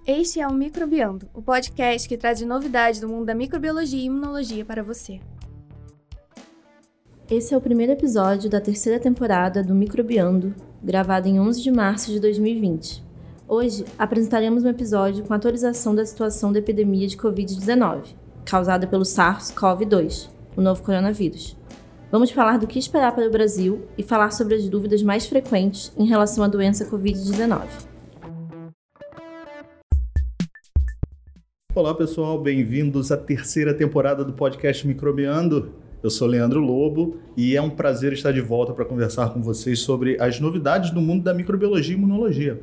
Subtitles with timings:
[0.07, 4.65] Este é o Microbiando, o podcast que traz novidades do mundo da microbiologia e imunologia
[4.65, 5.21] para você.
[7.31, 12.11] Esse é o primeiro episódio da terceira temporada do Microbiando, gravado em 11 de março
[12.11, 13.04] de 2020.
[13.47, 20.31] Hoje apresentaremos um episódio com atualização da situação da epidemia de Covid-19, causada pelo SARS-CoV-2,
[20.57, 21.55] o novo coronavírus.
[22.11, 25.93] Vamos falar do que esperar para o Brasil e falar sobre as dúvidas mais frequentes
[25.99, 27.69] em relação à doença Covid-19.
[31.75, 35.73] Olá pessoal, bem-vindos à terceira temporada do podcast Microbiando.
[36.03, 39.81] Eu sou Leandro Lobo e é um prazer estar de volta para conversar com vocês
[39.81, 42.63] sobre as novidades do mundo da microbiologia e imunologia.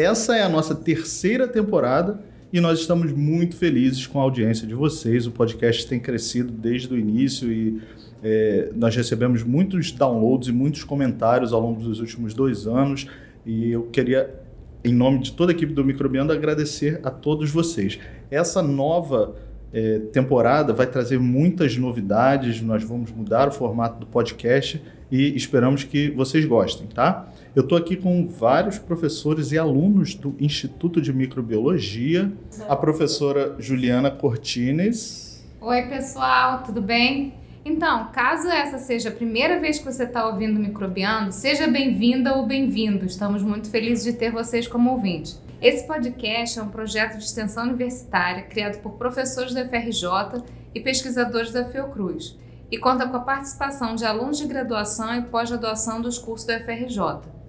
[0.00, 2.18] Essa é a nossa terceira temporada
[2.50, 5.26] e nós estamos muito felizes com a audiência de vocês.
[5.26, 7.82] O podcast tem crescido desde o início e
[8.22, 13.08] é, nós recebemos muitos downloads e muitos comentários ao longo dos últimos dois anos.
[13.44, 14.34] E eu queria,
[14.82, 17.98] em nome de toda a equipe do Microbiando, agradecer a todos vocês.
[18.30, 19.36] Essa nova
[19.70, 25.84] é, temporada vai trazer muitas novidades, nós vamos mudar o formato do podcast e esperamos
[25.84, 27.29] que vocês gostem, tá?
[27.54, 32.32] Eu estou aqui com vários professores e alunos do Instituto de Microbiologia,
[32.68, 35.44] a professora Juliana Cortines.
[35.60, 37.34] Oi, pessoal, tudo bem?
[37.64, 42.46] Então, caso essa seja a primeira vez que você está ouvindo Microbiando, seja bem-vinda ou
[42.46, 43.04] bem-vindo.
[43.04, 45.42] Estamos muito felizes de ter vocês como ouvintes.
[45.60, 51.50] Esse podcast é um projeto de extensão universitária criado por professores da FRJ e pesquisadores
[51.50, 52.38] da Fiocruz
[52.70, 57.39] e conta com a participação de alunos de graduação e pós-graduação dos cursos da FRJ.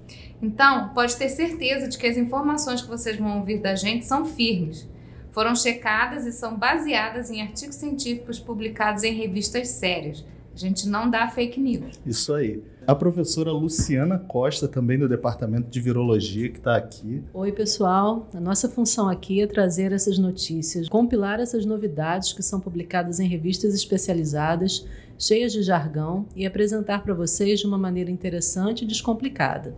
[0.42, 4.26] Então, pode ter certeza de que as informações que vocês vão ouvir da gente são
[4.26, 4.88] firmes.
[5.32, 10.26] Foram checadas e são baseadas em artigos científicos publicados em revistas sérias.
[10.54, 12.00] A gente não dá fake news.
[12.06, 12.62] Isso aí.
[12.86, 17.24] A professora Luciana Costa, também do Departamento de Virologia, que está aqui.
[17.34, 18.28] Oi, pessoal.
[18.34, 23.28] A nossa função aqui é trazer essas notícias, compilar essas novidades que são publicadas em
[23.28, 24.86] revistas especializadas,
[25.18, 29.74] cheias de jargão, e apresentar para vocês de uma maneira interessante e descomplicada.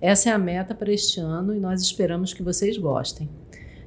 [0.00, 3.28] Essa é a meta para este ano e nós esperamos que vocês gostem.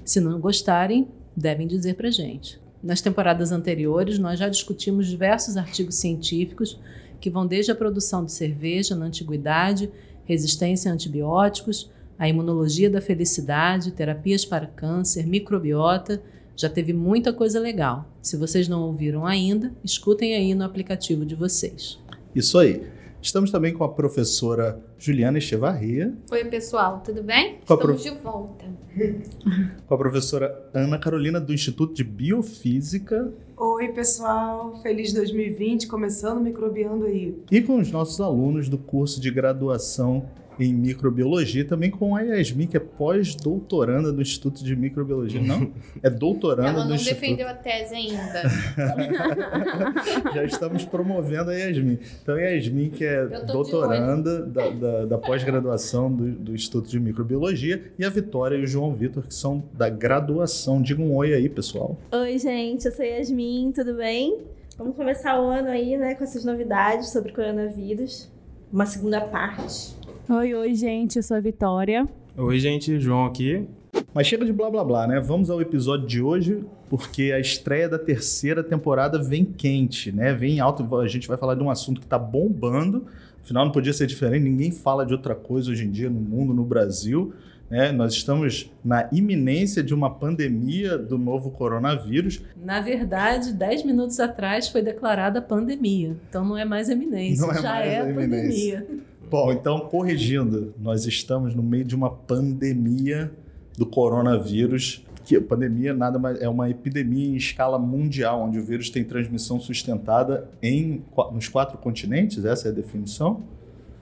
[0.03, 2.59] Se não gostarem, devem dizer para gente.
[2.81, 6.79] Nas temporadas anteriores, nós já discutimos diversos artigos científicos
[7.19, 9.91] que vão desde a produção de cerveja na antiguidade,
[10.25, 16.21] resistência a antibióticos, a imunologia da felicidade, terapias para câncer, microbiota.
[16.55, 18.05] Já teve muita coisa legal.
[18.21, 21.99] Se vocês não ouviram ainda, escutem aí no aplicativo de vocês.
[22.33, 22.98] Isso aí.
[23.21, 26.13] Estamos também com a professora Juliana Echevarria.
[26.31, 27.55] Oi, pessoal, tudo bem?
[27.65, 28.03] Com Estamos prof...
[28.03, 28.65] de volta.
[29.85, 33.31] com a professora Ana Carolina do Instituto de Biofísica.
[33.57, 34.81] Oi, pessoal.
[34.81, 37.37] Feliz 2020, começando microbiando aí.
[37.51, 40.25] E com os nossos alunos do curso de graduação
[40.59, 45.41] em microbiologia, também com a Yasmin, que é pós-doutoranda do Instituto de Microbiologia.
[45.41, 45.71] Não,
[46.03, 47.19] é doutoranda Ela do não Instituto.
[47.21, 48.43] defendeu a tese ainda.
[50.33, 51.99] Já estamos promovendo a Yasmin.
[52.21, 57.91] Então, a Yasmin, que é doutoranda da, da- da pós-graduação do, do Instituto de Microbiologia,
[57.97, 60.81] e a Vitória e o João Vitor, que são da graduação.
[60.81, 61.97] Diga um oi aí, pessoal.
[62.11, 64.37] Oi, gente, eu sou Yasmin, tudo bem?
[64.77, 68.29] Vamos começar o ano aí, né, com essas novidades sobre coronavírus.
[68.71, 69.93] Uma segunda parte.
[70.29, 72.07] Oi, oi, gente, eu sou a Vitória.
[72.37, 73.65] Oi, gente, João aqui.
[74.13, 75.19] Mas chega de blá blá blá, né?
[75.19, 80.31] Vamos ao episódio de hoje, porque a estreia da terceira temporada vem quente, né?
[80.33, 80.95] Vem alto.
[80.97, 83.07] A gente vai falar de um assunto que tá bombando.
[83.43, 84.43] Afinal, não podia ser diferente.
[84.43, 87.33] Ninguém fala de outra coisa hoje em dia no mundo, no Brasil.
[87.67, 87.91] Né?
[87.91, 92.39] Nós estamos na iminência de uma pandemia do novo coronavírus.
[92.63, 96.15] Na verdade, 10 minutos atrás foi declarada pandemia.
[96.29, 98.79] Então não é mais eminência, Não é já mais é a eminência.
[98.79, 99.09] pandemia.
[99.29, 103.31] Bom, então, corrigindo, nós estamos no meio de uma pandemia
[103.77, 105.05] do coronavírus.
[105.23, 109.03] Que a pandemia nada mais é uma epidemia em escala mundial, onde o vírus tem
[109.03, 113.43] transmissão sustentada em, nos quatro continentes, essa é a definição.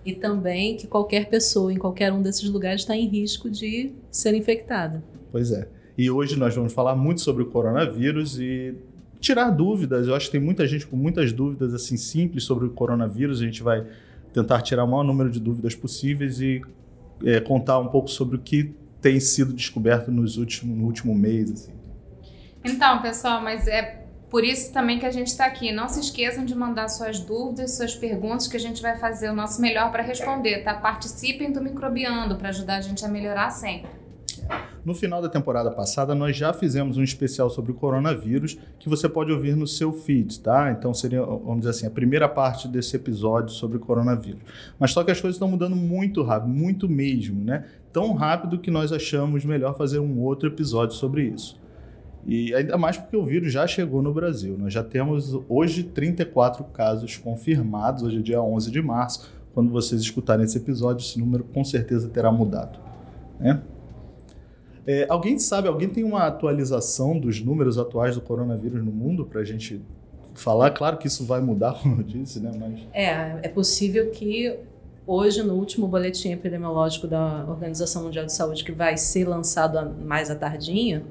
[0.06, 4.34] E também que qualquer pessoa em qualquer um desses lugares está em risco de ser
[4.34, 5.04] infectada.
[5.30, 5.68] Pois é.
[5.98, 8.76] E hoje nós vamos falar muito sobre o coronavírus e
[9.20, 10.08] tirar dúvidas.
[10.08, 13.42] Eu acho que tem muita gente com muitas dúvidas assim simples sobre o coronavírus.
[13.42, 13.86] A gente vai
[14.34, 16.62] tentar tirar o maior número de dúvidas possíveis e
[17.24, 21.52] é, contar um pouco sobre o que tem sido descoberto nos últimos, no último mês.
[21.52, 21.74] Assim.
[22.64, 25.72] Então, pessoal, mas é por isso também que a gente está aqui.
[25.72, 29.34] Não se esqueçam de mandar suas dúvidas, suas perguntas, que a gente vai fazer o
[29.34, 30.74] nosso melhor para responder, tá?
[30.74, 33.90] Participem do Microbiando para ajudar a gente a melhorar sempre.
[34.88, 39.10] No final da temporada passada, nós já fizemos um especial sobre o coronavírus que você
[39.10, 40.72] pode ouvir no seu feed, tá?
[40.72, 44.40] Então seria, vamos dizer assim, a primeira parte desse episódio sobre o coronavírus.
[44.80, 47.66] Mas só que as coisas estão mudando muito rápido, muito mesmo, né?
[47.92, 51.60] Tão rápido que nós achamos melhor fazer um outro episódio sobre isso.
[52.26, 54.58] E ainda mais porque o vírus já chegou no Brasil.
[54.58, 59.30] Nós já temos hoje 34 casos confirmados, hoje é dia 11 de março.
[59.54, 62.80] Quando vocês escutarem esse episódio, esse número com certeza terá mudado.
[63.40, 63.62] Né?
[64.88, 69.42] É, alguém sabe, alguém tem uma atualização dos números atuais do coronavírus no mundo para
[69.42, 69.82] a gente
[70.34, 70.72] falar?
[70.72, 72.54] Claro que isso vai mudar, como eu disse, né?
[72.58, 72.80] Mas...
[72.94, 74.58] É, é possível que
[75.06, 80.32] hoje, no último boletim epidemiológico da Organização Mundial de Saúde, que vai ser lançado mais
[80.32, 81.04] à tardinha,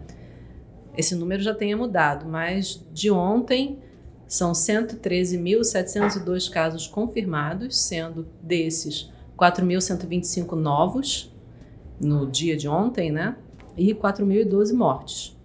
[0.97, 3.79] esse número já tenha mudado, mas de ontem
[4.27, 11.31] são 113.702 casos confirmados, sendo desses 4.125 novos
[12.01, 13.37] no dia de ontem, né?
[13.77, 15.37] E 4.012 mortes.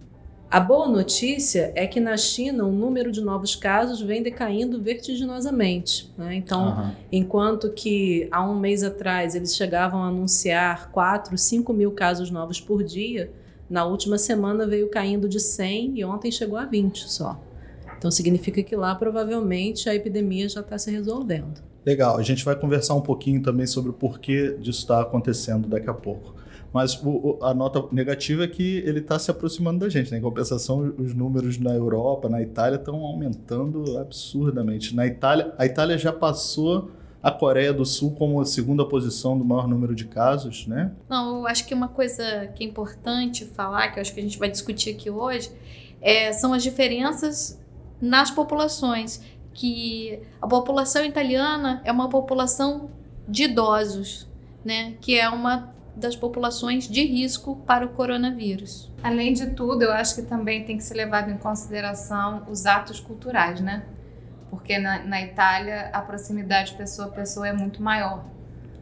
[0.52, 6.12] A boa notícia é que na China o número de novos casos vem decaindo vertiginosamente.
[6.18, 6.34] Né?
[6.34, 6.90] Então, uhum.
[7.10, 12.60] enquanto que há um mês atrás eles chegavam a anunciar 4, 5 mil casos novos
[12.60, 13.32] por dia,
[13.68, 17.40] na última semana veio caindo de 100 e ontem chegou a 20 só.
[17.96, 21.62] Então significa que lá provavelmente a epidemia já está se resolvendo.
[21.86, 25.88] Legal, a gente vai conversar um pouquinho também sobre o porquê disso está acontecendo daqui
[25.88, 26.41] a pouco.
[26.72, 30.10] Mas o, a nota negativa é que ele está se aproximando da gente.
[30.10, 30.18] Né?
[30.18, 34.96] Em compensação, os números na Europa, na Itália, estão aumentando absurdamente.
[34.96, 36.90] Na Itália, a Itália já passou
[37.22, 40.90] a Coreia do Sul como a segunda posição do maior número de casos, né?
[41.08, 44.22] Não, eu acho que uma coisa que é importante falar, que eu acho que a
[44.22, 45.50] gente vai discutir aqui hoje,
[46.00, 47.60] é, são as diferenças
[48.00, 49.22] nas populações.
[49.54, 52.90] Que a população italiana é uma população
[53.28, 54.26] de idosos,
[54.64, 54.94] né?
[55.00, 58.90] Que é uma das populações de risco para o coronavírus.
[59.02, 62.98] Além de tudo, eu acho que também tem que ser levado em consideração os atos
[62.98, 63.82] culturais, né?
[64.52, 68.26] porque na, na Itália a proximidade pessoa a pessoa é muito maior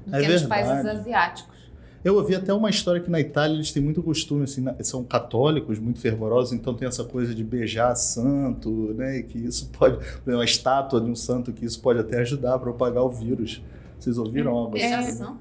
[0.05, 0.33] do é que verdade.
[0.33, 1.61] nos países asiáticos.
[2.03, 5.79] Eu ouvi até uma história que na Itália eles têm muito costume, assim, são católicos,
[5.79, 9.19] muito fervorosos, então tem essa coisa de beijar santo, né?
[9.19, 12.59] E que isso pode, uma estátua de um santo, que isso pode até ajudar a
[12.59, 13.62] propagar o vírus.
[13.97, 14.89] Vocês ouviram algo assim?
[14.89, 15.39] Beijação?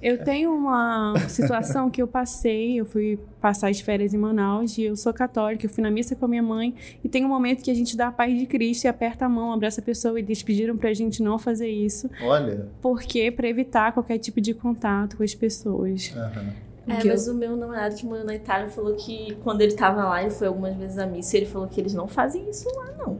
[0.00, 4.84] Eu tenho uma situação que eu passei, eu fui passar as férias em Manaus e
[4.84, 7.62] eu sou católica, eu fui na missa com a minha mãe e tem um momento
[7.62, 10.18] que a gente dá a paz de Cristo e aperta a mão, abraça a pessoa
[10.18, 12.10] e eles pediram pra gente não fazer isso.
[12.22, 12.68] Olha.
[12.80, 16.14] Porque para evitar qualquer tipo de contato com as pessoas.
[16.14, 16.66] Uhum.
[16.88, 17.34] É, mas eu...
[17.34, 20.46] o meu namorado que morou na Itália falou que quando ele tava lá, ele foi
[20.46, 23.18] algumas vezes à missa e ele falou que eles não fazem isso lá, não.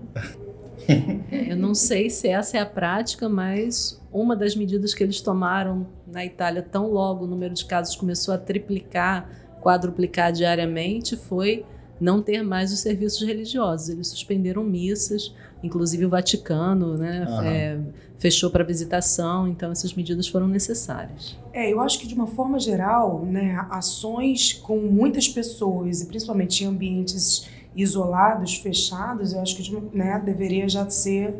[0.89, 5.21] É, eu não sei se essa é a prática, mas uma das medidas que eles
[5.21, 9.29] tomaram na Itália, tão logo o número de casos começou a triplicar,
[9.61, 11.65] quadruplicar diariamente, foi
[12.01, 13.89] não ter mais os serviços religiosos.
[13.89, 17.43] Eles suspenderam missas, inclusive o Vaticano né, uhum.
[17.43, 17.79] é,
[18.19, 21.39] fechou para visitação, então essas medidas foram necessárias.
[21.53, 26.65] É, eu acho que de uma forma geral, né, ações com muitas pessoas, e principalmente
[26.65, 31.35] em ambientes isolados, fechados, eu acho que né, deveria já ser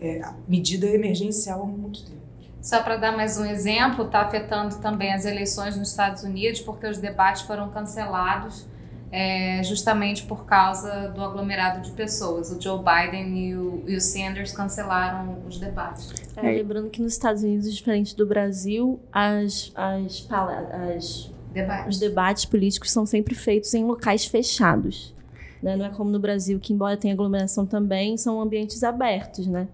[0.00, 2.16] é, medida emergencial há muito tempo.
[2.60, 6.86] Só para dar mais um exemplo, está afetando também as eleições nos Estados Unidos, porque
[6.86, 8.66] os debates foram cancelados
[9.12, 12.50] é, justamente por causa do aglomerado de pessoas.
[12.50, 16.12] O Joe Biden e o, e o Sanders cancelaram os debates.
[16.36, 21.94] É, lembrando que nos Estados Unidos, diferente do Brasil, as, as, as debates.
[21.94, 25.14] os debates políticos são sempre feitos em locais fechados.
[25.66, 25.74] Né?
[25.74, 29.66] Não é como no Brasil, que embora tenha aglomeração também, são ambientes abertos, né?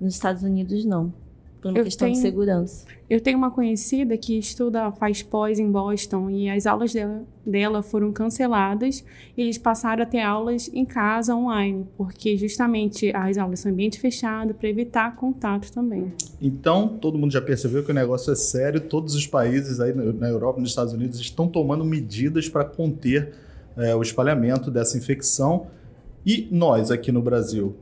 [0.00, 1.12] Nos Estados Unidos, não.
[1.60, 2.86] Por uma eu questão tenho, de segurança.
[3.10, 7.82] Eu tenho uma conhecida que estuda, faz pós em Boston e as aulas dela, dela
[7.82, 9.04] foram canceladas
[9.36, 14.00] e eles passaram a ter aulas em casa, online, porque justamente as aulas são ambiente
[14.00, 16.10] fechado para evitar contato também.
[16.40, 20.28] Então, todo mundo já percebeu que o negócio é sério, todos os países aí na
[20.28, 23.43] Europa, nos Estados Unidos, estão tomando medidas para conter
[23.76, 25.66] é, o espalhamento dessa infecção.
[26.24, 27.76] E nós aqui no Brasil,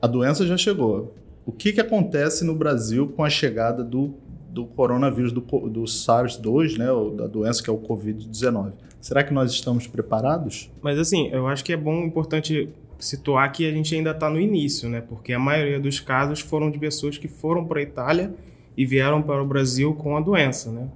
[0.00, 1.14] a doença já chegou.
[1.46, 4.14] O que, que acontece no Brasil com a chegada do,
[4.48, 6.86] do coronavírus, do, do SARS-2, né,
[7.16, 8.72] da doença que é o Covid-19?
[9.00, 10.70] Será que nós estamos preparados?
[10.80, 14.40] Mas assim, eu acho que é bom, importante situar que a gente ainda está no
[14.40, 15.02] início, né?
[15.02, 18.34] Porque a maioria dos casos foram de pessoas que foram para a Itália
[18.76, 20.88] e vieram para o Brasil com a doença, né?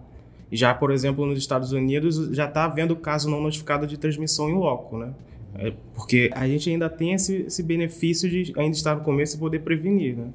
[0.50, 4.54] Já, por exemplo, nos Estados Unidos, já está havendo caso não notificado de transmissão em
[4.54, 5.12] loco, né?
[5.54, 9.38] É porque a gente ainda tem esse, esse benefício de ainda estar no começo e
[9.38, 10.28] poder prevenir, né?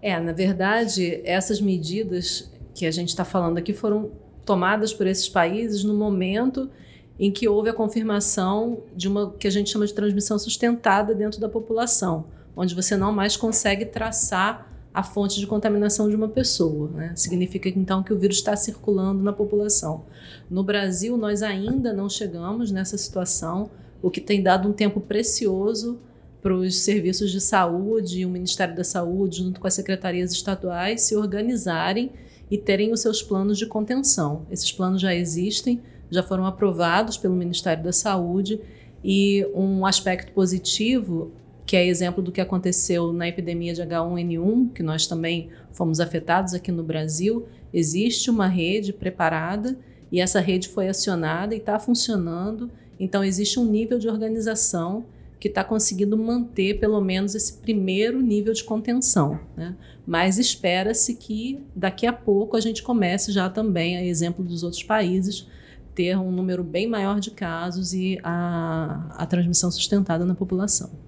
[0.00, 4.10] É, na verdade, essas medidas que a gente está falando aqui foram
[4.44, 6.70] tomadas por esses países no momento
[7.18, 11.40] em que houve a confirmação de uma que a gente chama de transmissão sustentada dentro
[11.40, 16.90] da população, onde você não mais consegue traçar a fonte de contaminação de uma pessoa.
[16.90, 17.12] Né?
[17.14, 20.06] Significa então que o vírus está circulando na população.
[20.50, 23.70] No Brasil, nós ainda não chegamos nessa situação,
[24.02, 26.00] o que tem dado um tempo precioso
[26.42, 31.14] para os serviços de saúde, o Ministério da Saúde, junto com as secretarias estaduais, se
[31.14, 32.10] organizarem
[32.50, 34.46] e terem os seus planos de contenção.
[34.50, 38.60] Esses planos já existem, já foram aprovados pelo Ministério da Saúde
[39.04, 41.30] e um aspecto positivo,
[41.68, 46.54] que é exemplo do que aconteceu na epidemia de H1N1, que nós também fomos afetados
[46.54, 49.78] aqui no Brasil, existe uma rede preparada
[50.10, 52.70] e essa rede foi acionada e está funcionando.
[52.98, 55.04] Então, existe um nível de organização
[55.38, 59.38] que está conseguindo manter pelo menos esse primeiro nível de contenção.
[59.54, 59.76] Né?
[60.06, 64.82] Mas espera-se que daqui a pouco a gente comece já também, a exemplo dos outros
[64.82, 65.46] países,
[65.94, 71.06] ter um número bem maior de casos e a, a transmissão sustentada na população.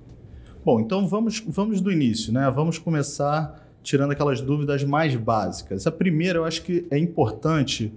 [0.64, 2.50] Bom, então vamos, vamos do início, né?
[2.50, 5.86] Vamos começar tirando aquelas dúvidas mais básicas.
[5.86, 7.92] A primeira, eu acho que é importante,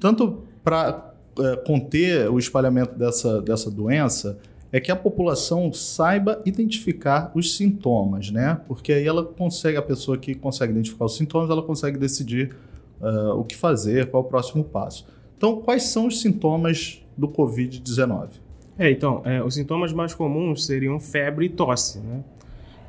[0.00, 4.36] tanto para é, conter o espalhamento dessa, dessa doença,
[4.72, 8.60] é que a população saiba identificar os sintomas, né?
[8.66, 12.56] Porque aí ela consegue, a pessoa que consegue identificar os sintomas, ela consegue decidir
[13.00, 15.06] uh, o que fazer, qual é o próximo passo.
[15.36, 18.45] Então, quais são os sintomas do Covid-19?
[18.78, 22.22] É, então, é, os sintomas mais comuns seriam febre e tosse, né?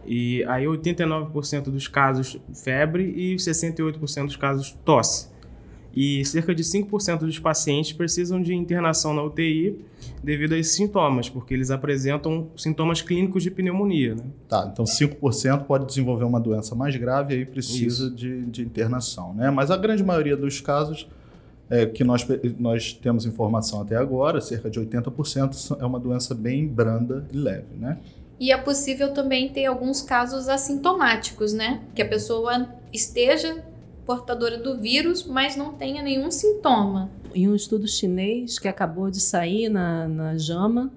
[0.06, 5.28] E aí 89% dos casos febre e 68% dos casos tosse.
[5.94, 9.84] E cerca de 5% dos pacientes precisam de internação na UTI
[10.24, 14.14] devido a esses sintomas, porque eles apresentam sintomas clínicos de pneumonia.
[14.14, 14.24] Né?
[14.48, 19.34] Tá, então 5% pode desenvolver uma doença mais grave e aí precisa de, de, internação.
[19.34, 19.50] Né?
[19.50, 21.10] Mas a grande maioria dos casos
[21.70, 22.26] é, que nós,
[22.58, 27.76] nós temos informação até agora, cerca de 80%, é uma doença bem branda e leve,
[27.76, 27.98] né?
[28.40, 31.82] E é possível também ter alguns casos assintomáticos, né?
[31.96, 33.64] Que a pessoa esteja
[34.06, 37.12] portadora do vírus, mas não tenha nenhum sintoma.
[37.36, 40.92] Em um estudo chinês que acabou de sair na, na JAMA,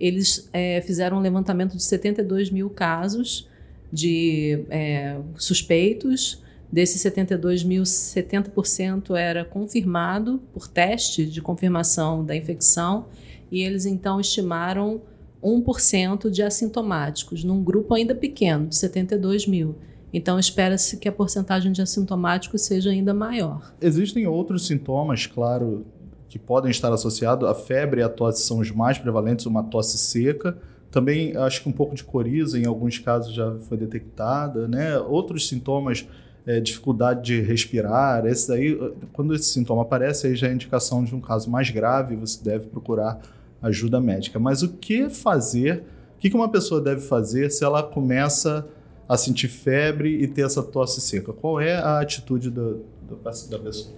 [0.00, 3.48] eles é, fizeram um levantamento de 72 mil casos
[3.92, 6.42] de é, suspeitos
[6.74, 13.06] Desses 72 mil, 70% era confirmado por teste de confirmação da infecção
[13.48, 15.00] e eles então estimaram
[15.40, 19.76] 1% de assintomáticos, num grupo ainda pequeno, de 72 mil.
[20.12, 23.72] Então, espera-se que a porcentagem de assintomáticos seja ainda maior.
[23.80, 25.86] Existem outros sintomas, claro,
[26.28, 27.48] que podem estar associados.
[27.48, 30.58] A febre e a tosse são os mais prevalentes, uma tosse seca.
[30.90, 34.66] Também acho que um pouco de coriza, em alguns casos já foi detectada.
[34.66, 34.98] Né?
[34.98, 36.04] Outros sintomas
[36.46, 38.78] é, dificuldade de respirar, esse daí,
[39.12, 42.66] quando esse sintoma aparece, aí já é indicação de um caso mais grave, você deve
[42.66, 43.20] procurar
[43.62, 44.38] ajuda médica.
[44.38, 45.84] Mas o que fazer,
[46.16, 48.66] o que uma pessoa deve fazer se ela começa
[49.08, 51.32] a sentir febre e ter essa tosse seca?
[51.32, 53.94] Qual é a atitude do, do, da pessoa?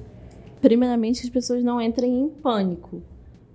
[0.60, 3.02] Primeiramente, que as pessoas não entrem em pânico.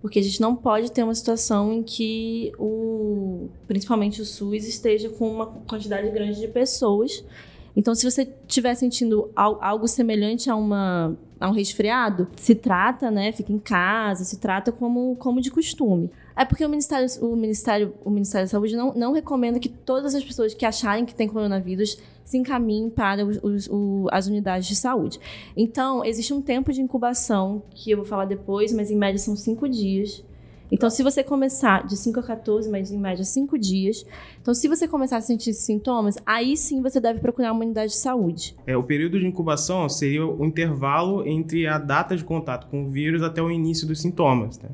[0.01, 5.09] Porque a gente não pode ter uma situação em que o, principalmente o SUS esteja
[5.09, 7.23] com uma quantidade grande de pessoas
[7.75, 13.31] então, se você estiver sentindo algo semelhante a, uma, a um resfriado, se trata, né?
[13.31, 16.09] Fica em casa, se trata como, como de costume.
[16.35, 20.15] É porque o Ministério, o Ministério, o Ministério da Saúde não, não recomenda que todas
[20.15, 24.67] as pessoas que acharem que têm coronavírus se encaminhem para os, os, o, as unidades
[24.67, 25.19] de saúde.
[25.55, 29.35] Então, existe um tempo de incubação, que eu vou falar depois, mas em média são
[29.35, 30.23] cinco dias,
[30.71, 34.05] então, se você começar de 5 a 14, mas em média 5 dias.
[34.41, 37.97] Então, se você começar a sentir sintomas, aí sim você deve procurar uma unidade de
[37.97, 38.55] saúde.
[38.65, 42.89] É, o período de incubação seria o intervalo entre a data de contato com o
[42.89, 44.57] vírus até o início dos sintomas.
[44.59, 44.69] Né?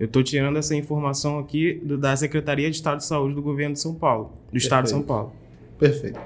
[0.00, 3.74] Eu estou tirando essa informação aqui do, da Secretaria de Estado de Saúde do Governo
[3.74, 4.56] de São Paulo, do Perfeito.
[4.56, 5.32] Estado de São Paulo.
[5.78, 6.20] Perfeito.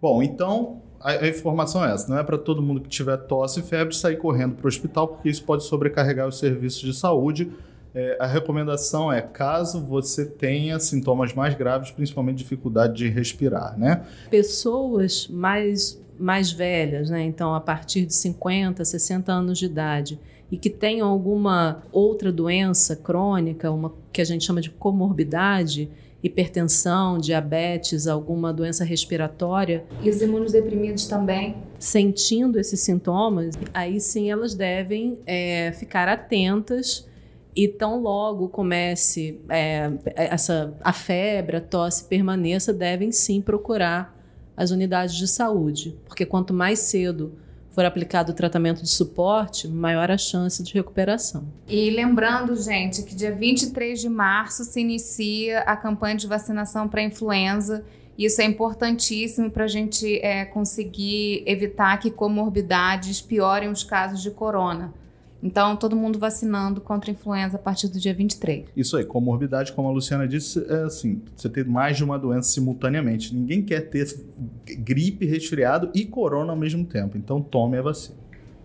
[0.00, 3.60] Bom, então a, a, informação é essa: não é para todo mundo que tiver tosse
[3.60, 7.50] e febre sair correndo para o hospital, porque isso pode sobrecarregar os serviços de saúde
[7.94, 14.04] é, a recomendação é caso você tenha sintomas mais graves, principalmente dificuldade de respirar, né?
[14.30, 17.22] Pessoas mais, mais velhas, né?
[17.22, 20.20] Então, a partir de 50, 60 anos de idade,
[20.50, 25.88] e que tenham alguma outra doença crônica, uma que a gente chama de comorbidade,
[26.22, 29.84] hipertensão, diabetes, alguma doença respiratória.
[30.02, 31.56] E os imunodeprimidos também.
[31.78, 37.08] Sentindo esses sintomas, aí sim elas devem é, ficar atentas
[37.54, 44.16] e tão logo comece é, essa a febre, a tosse permaneça, devem sim procurar
[44.56, 47.34] as unidades de saúde, porque quanto mais cedo
[47.70, 51.44] for aplicado o tratamento de suporte, maior a chance de recuperação.
[51.68, 57.02] E lembrando, gente, que dia 23 de março se inicia a campanha de vacinação para
[57.02, 57.84] influenza.
[58.18, 64.30] Isso é importantíssimo para a gente é, conseguir evitar que comorbidades piorem os casos de
[64.30, 64.92] corona.
[65.42, 68.66] Então, todo mundo vacinando contra a influenza a partir do dia 23.
[68.76, 72.50] Isso aí, comorbidade, como a Luciana disse, é assim, você ter mais de uma doença
[72.50, 73.34] simultaneamente.
[73.34, 74.06] Ninguém quer ter
[74.78, 77.16] gripe, resfriado e corona ao mesmo tempo.
[77.16, 78.18] Então, tome a vacina.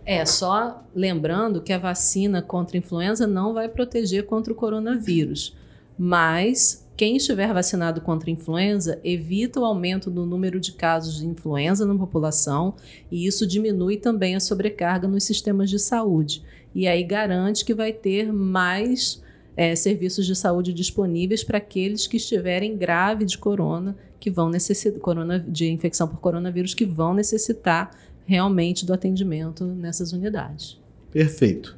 [0.04, 5.56] É, só lembrando que a vacina contra a influenza não vai proteger contra o coronavírus.
[5.98, 11.26] Mas quem estiver vacinado contra a influenza evita o aumento do número de casos de
[11.26, 12.74] influenza na população
[13.10, 16.42] e isso diminui também a sobrecarga nos sistemas de saúde
[16.76, 19.22] e aí garante que vai ter mais
[19.56, 25.00] é, serviços de saúde disponíveis para aqueles que estiverem graves de corona, que vão necessitar
[25.00, 30.78] corona, de infecção por coronavírus, que vão necessitar realmente do atendimento nessas unidades.
[31.10, 31.74] Perfeito.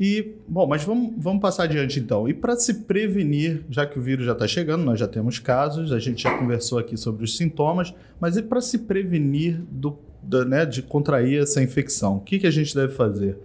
[0.00, 2.26] E, bom, mas vamos, vamos passar adiante então.
[2.26, 5.92] E para se prevenir, já que o vírus já está chegando, nós já temos casos,
[5.92, 10.46] a gente já conversou aqui sobre os sintomas, mas e para se prevenir do, do,
[10.46, 12.16] né, de contrair essa infecção?
[12.16, 13.36] O que, que a gente deve fazer?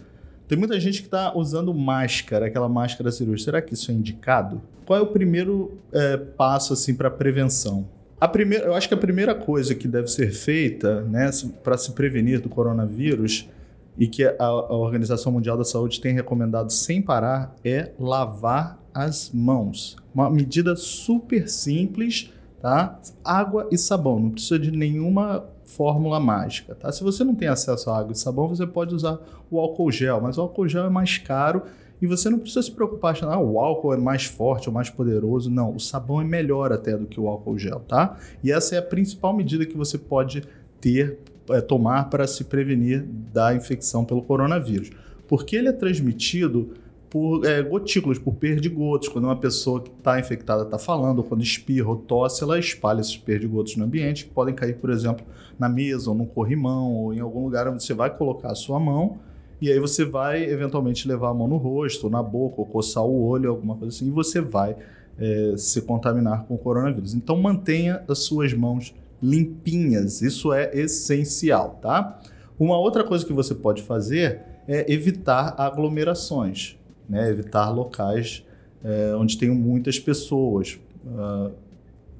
[0.50, 3.51] Tem muita gente que está usando máscara, aquela máscara cirúrgica.
[3.51, 4.60] Será que isso é indicado?
[4.84, 7.88] Qual é o primeiro é, passo assim para prevenção?
[8.20, 11.29] A primeira, eu acho que a primeira coisa que deve ser feita, né,
[11.63, 13.48] para se prevenir do coronavírus
[13.96, 19.29] e que a, a Organização Mundial da Saúde tem recomendado sem parar é lavar as
[19.32, 19.98] mãos.
[20.12, 23.00] Uma medida super simples, tá?
[23.24, 26.91] Água e sabão, não precisa de nenhuma fórmula mágica, tá?
[26.91, 29.19] Se você não tem acesso a água e sabão, você pode usar
[29.51, 31.61] o álcool gel, mas o álcool gel é mais caro
[32.01, 34.89] e você não precisa se preocupar achando, ah, o álcool é mais forte ou mais
[34.89, 35.49] poderoso.
[35.49, 38.17] Não, o sabão é melhor até do que o álcool gel, tá?
[38.43, 40.43] E essa é a principal medida que você pode
[40.81, 44.89] ter, é, tomar para se prevenir da infecção pelo coronavírus.
[45.27, 46.73] Porque ele é transmitido
[47.10, 49.08] por é, gotículas, por perdigotos.
[49.10, 53.01] Quando uma pessoa que está infectada está falando, ou quando espirra ou tosse, ela espalha
[53.01, 55.25] esses perdigotos no ambiente, que podem cair, por exemplo,
[55.58, 58.80] na mesa, ou no corrimão, ou em algum lugar onde você vai colocar a sua
[58.80, 59.17] mão,
[59.62, 63.26] e aí você vai eventualmente levar a mão no rosto, na boca, ou coçar o
[63.26, 64.76] olho, alguma coisa assim, e você vai
[65.17, 67.13] é, se contaminar com o coronavírus.
[67.13, 72.22] Então mantenha as suas mãos limpinhas, isso é essencial, tá?
[72.58, 76.79] Uma outra coisa que você pode fazer é evitar aglomerações
[77.10, 78.45] né, evitar locais
[78.84, 80.80] é, onde tenham muitas pessoas.
[81.06, 81.52] Uh,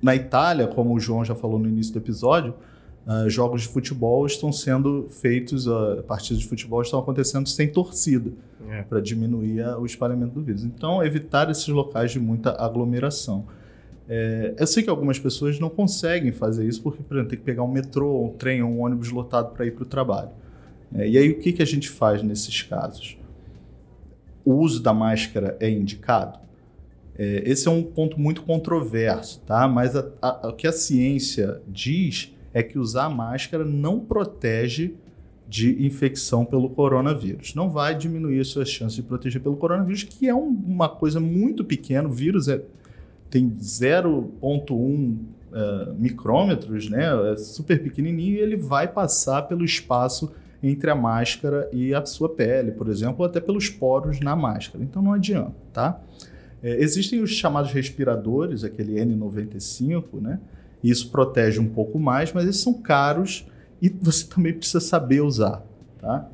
[0.02, 2.54] na Itália, como o João já falou no início do episódio,
[3.06, 8.32] uh, jogos de futebol estão sendo feitos, uh, partidas de futebol estão acontecendo sem torcida,
[8.70, 8.82] é.
[8.84, 10.64] para diminuir o espalhamento do vírus.
[10.64, 13.46] Então, evitar esses locais de muita aglomeração.
[14.12, 17.46] É, eu sei que algumas pessoas não conseguem fazer isso porque, por exemplo, tem que
[17.46, 20.32] pegar um metrô, um trem ou um ônibus lotado para ir para o trabalho.
[20.96, 23.19] É, e aí, o que, que a gente faz nesses casos?
[24.46, 26.40] O uso da máscara é indicado?
[27.18, 29.68] É, esse é um ponto muito controverso, tá?
[29.68, 34.96] Mas a, a, o que a ciência diz é que usar máscara não protege
[35.50, 37.56] de infecção pelo coronavírus.
[37.56, 41.20] Não vai diminuir as suas chances de proteger pelo coronavírus, que é um, uma coisa
[41.20, 42.08] muito pequena.
[42.08, 42.62] O vírus é,
[43.30, 45.18] tem 0,1 uh,
[45.52, 47.34] é, micrômetros, né?
[47.34, 52.30] É super pequenininho e ele vai passar pelo espaço entre a máscara e a sua
[52.30, 54.84] pele, por exemplo, ou até pelos poros na máscara.
[54.84, 56.02] Então não adianta, tá?
[56.62, 60.40] É, existem os chamados respiradores, aquele N95, né?
[60.84, 63.46] Isso protege um pouco mais, mas eles são caros
[63.82, 65.64] e você também precisa saber usar,
[66.00, 66.30] tá?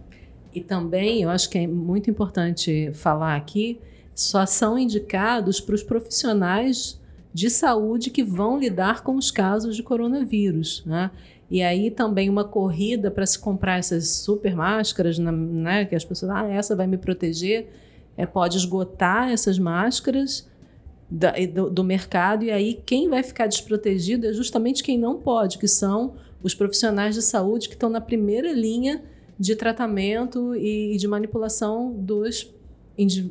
[0.53, 3.79] E também, eu acho que é muito importante falar aqui,
[4.13, 6.99] só são indicados para os profissionais
[7.33, 11.11] de saúde que vão lidar com os casos de coronavírus, né?
[11.49, 16.31] E aí também uma corrida para se comprar essas super máscaras, né, que as pessoas,
[16.31, 17.67] ah, essa vai me proteger,
[18.17, 20.49] é, pode esgotar essas máscaras
[21.09, 25.59] da, do, do, mercado, e aí quem vai ficar desprotegido é justamente quem não pode,
[25.59, 29.03] que são os profissionais de saúde que estão na primeira linha
[29.37, 32.54] de tratamento e, e de manipulação dos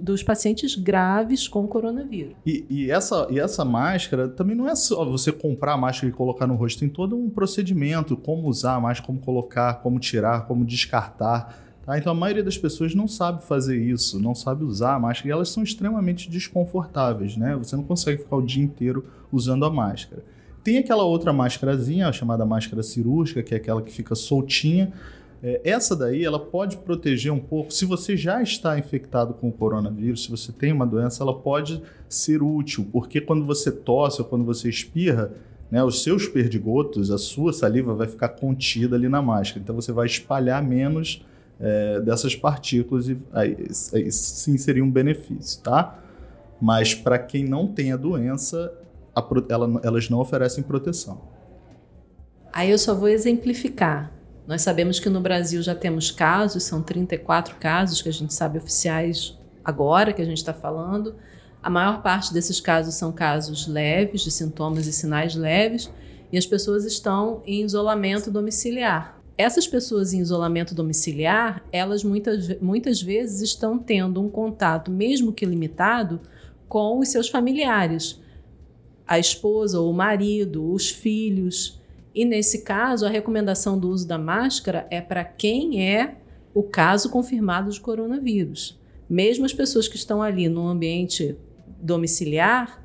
[0.01, 2.35] dos pacientes graves com coronavírus.
[2.45, 6.13] E, e, essa, e essa máscara também não é só você comprar a máscara e
[6.13, 10.47] colocar no rosto, tem todo um procedimento, como usar a máscara, como colocar, como tirar,
[10.47, 11.59] como descartar.
[11.85, 11.99] Tá?
[11.99, 15.33] Então a maioria das pessoas não sabe fazer isso, não sabe usar a máscara e
[15.33, 17.55] elas são extremamente desconfortáveis, né?
[17.57, 20.25] Você não consegue ficar o dia inteiro usando a máscara.
[20.63, 24.95] Tem aquela outra máscarazinha, a chamada máscara cirúrgica, que é aquela que fica soltinha,
[25.43, 27.73] essa daí, ela pode proteger um pouco.
[27.73, 31.83] Se você já está infectado com o coronavírus, se você tem uma doença, ela pode
[32.09, 35.33] ser útil, porque quando você tosse ou quando você espirra,
[35.71, 39.61] né, os seus perdigotos, a sua saliva vai ficar contida ali na máscara.
[39.61, 41.25] Então você vai espalhar menos
[41.61, 43.57] é, dessas partículas e aí,
[43.93, 45.99] aí sim seria um benefício, tá?
[46.61, 48.73] Mas para quem não tem a doença,
[49.15, 51.21] a, ela, elas não oferecem proteção.
[52.53, 54.13] Aí eu só vou exemplificar.
[54.47, 58.59] Nós sabemos que no Brasil já temos casos, são 34 casos que a gente sabe
[58.59, 61.15] oficiais agora que a gente está falando.
[61.63, 65.91] A maior parte desses casos são casos leves, de sintomas e sinais leves,
[66.31, 69.19] e as pessoas estão em isolamento domiciliar.
[69.37, 75.47] Essas pessoas em isolamento domiciliar, elas muitas, muitas vezes estão tendo um contato, mesmo que
[75.47, 76.21] limitado,
[76.69, 78.21] com os seus familiares,
[79.07, 81.81] a esposa ou o marido, os filhos.
[82.15, 86.19] E nesse caso, a recomendação do uso da máscara é para quem é
[86.55, 88.81] o caso confirmado de coronavírus.
[89.11, 91.37] Mesmo as pessoas que estão ali no ambiente
[91.81, 92.81] domiciliar,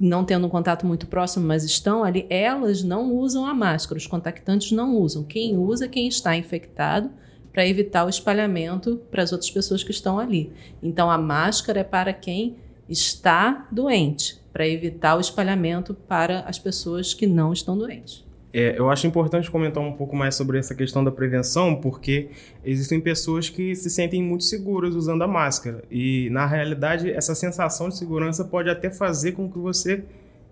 [0.00, 4.06] não tendo um contato muito próximo, mas estão ali, elas não usam a máscara, os
[4.06, 5.22] contactantes não usam.
[5.22, 7.10] Quem usa é quem está infectado
[7.52, 10.50] para evitar o espalhamento para as outras pessoas que estão ali.
[10.82, 12.56] Então a máscara é para quem
[12.88, 18.29] está doente, para evitar o espalhamento para as pessoas que não estão doentes.
[18.52, 22.30] É, eu acho importante comentar um pouco mais sobre essa questão da prevenção, porque
[22.64, 25.84] existem pessoas que se sentem muito seguras usando a máscara.
[25.90, 30.02] E, na realidade, essa sensação de segurança pode até fazer com que você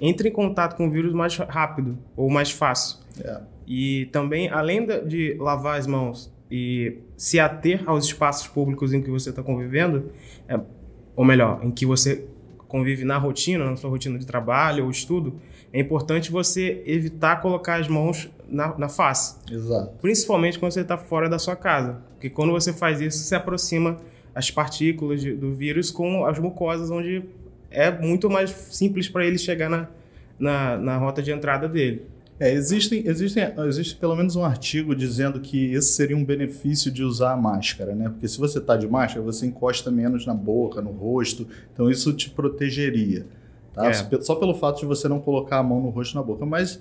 [0.01, 2.99] entre em contato com o vírus mais rápido ou mais fácil.
[3.21, 3.41] É.
[3.67, 9.11] E também, além de lavar as mãos e se ater aos espaços públicos em que
[9.11, 10.11] você está convivendo,
[10.49, 10.59] é,
[11.17, 12.25] ou melhor, em que você
[12.69, 15.35] convive na rotina, na sua rotina de trabalho ou estudo,
[15.73, 19.37] é importante você evitar colocar as mãos na, na face.
[19.51, 19.93] Exato.
[20.01, 21.99] Principalmente quando você está fora da sua casa.
[22.15, 23.99] Porque quando você faz isso, você aproxima
[24.35, 27.23] as partículas de, do vírus com as mucosas, onde
[27.71, 29.89] é muito mais simples para ele chegar na,
[30.39, 32.07] na, na rota de entrada dele.
[32.41, 37.03] É, existem, existem, existe pelo menos um artigo dizendo que esse seria um benefício de
[37.03, 38.09] usar a máscara, né?
[38.09, 42.13] Porque se você está de máscara, você encosta menos na boca, no rosto, então isso
[42.13, 43.27] te protegeria.
[43.73, 43.89] Tá?
[43.89, 44.21] É.
[44.21, 46.45] Só pelo fato de você não colocar a mão no rosto na boca.
[46.45, 46.81] Mas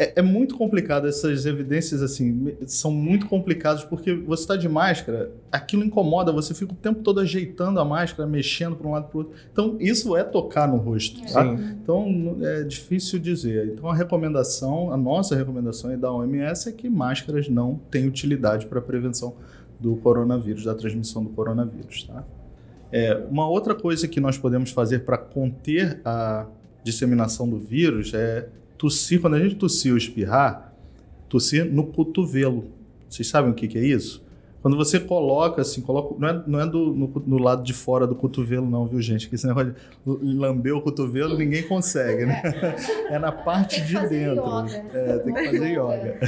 [0.00, 5.30] é, é muito complicado, essas evidências assim, são muito complicadas porque você está de máscara,
[5.52, 9.16] aquilo incomoda, você fica o tempo todo ajeitando a máscara, mexendo para um lado para
[9.16, 9.34] o outro.
[9.52, 11.20] Então, isso é tocar no rosto.
[11.30, 11.44] Tá?
[11.44, 13.74] Então, é difícil dizer.
[13.74, 18.78] Então, a recomendação, a nossa recomendação da OMS é que máscaras não têm utilidade para
[18.78, 19.34] a prevenção
[19.78, 22.04] do coronavírus, da transmissão do coronavírus.
[22.04, 22.24] Tá?
[22.92, 26.46] É, uma outra coisa que nós podemos fazer para conter a
[26.82, 29.20] disseminação do vírus é tossir.
[29.20, 30.74] Quando a gente tossir ou espirrar,
[31.28, 32.70] tossir no cotovelo.
[33.08, 34.22] Vocês sabem o que, que é isso?
[34.62, 38.06] Quando você coloca assim, coloca, não é, não é do, no, no, lado de fora
[38.06, 39.28] do cotovelo, não, viu, gente?
[39.28, 42.42] Que esse negócio de lamber o cotovelo ninguém consegue, né?
[43.08, 44.44] É na parte de dentro.
[44.92, 46.18] É, tem que fazer yoga.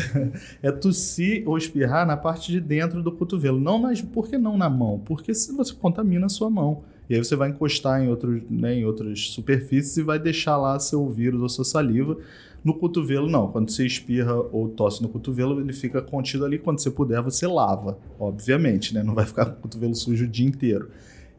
[0.62, 3.60] É tossir ou espirrar na parte de dentro do cotovelo.
[3.60, 5.00] Não nas, por que não na mão?
[5.04, 6.82] Porque se você contamina a sua mão.
[7.10, 10.78] E aí você vai encostar em, outros, né, em outras superfícies e vai deixar lá
[10.78, 12.16] seu vírus ou sua saliva.
[12.64, 13.48] No cotovelo, não.
[13.50, 16.58] Quando você espirra ou tosse no cotovelo, ele fica contido ali.
[16.58, 19.02] Quando você puder, você lava, obviamente, né?
[19.02, 20.88] Não vai ficar com o cotovelo sujo o dia inteiro.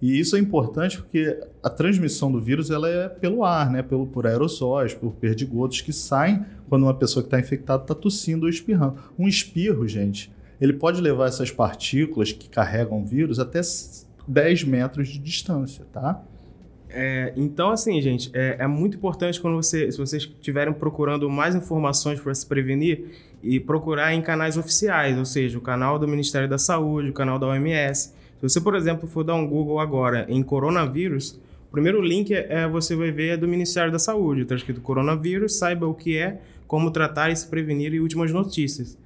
[0.01, 3.81] E isso é importante porque a transmissão do vírus ela é pelo ar, né?
[3.81, 8.43] Pelo, por aerossóis, por perdigotos que saem quando uma pessoa que está infectada está tossindo
[8.43, 8.95] ou espirrando.
[9.17, 13.62] Um espirro, gente, ele pode levar essas partículas que carregam o vírus até
[14.27, 16.21] 10 metros de distância, tá?
[16.95, 21.56] É, então, assim, gente, é, é, muito importante quando você, se vocês estiverem procurando mais
[21.56, 23.10] informações para se prevenir,
[23.43, 27.38] e procurar em canais oficiais, ou seja, o canal do Ministério da Saúde, o canal
[27.38, 28.13] da OMS.
[28.38, 31.34] Se você, por exemplo, for dar um Google agora em coronavírus,
[31.67, 34.79] o primeiro link é, é você vai ver é do Ministério da Saúde, está escrito
[34.79, 38.97] coronavírus, saiba o que é, como tratar e se prevenir e últimas notícias.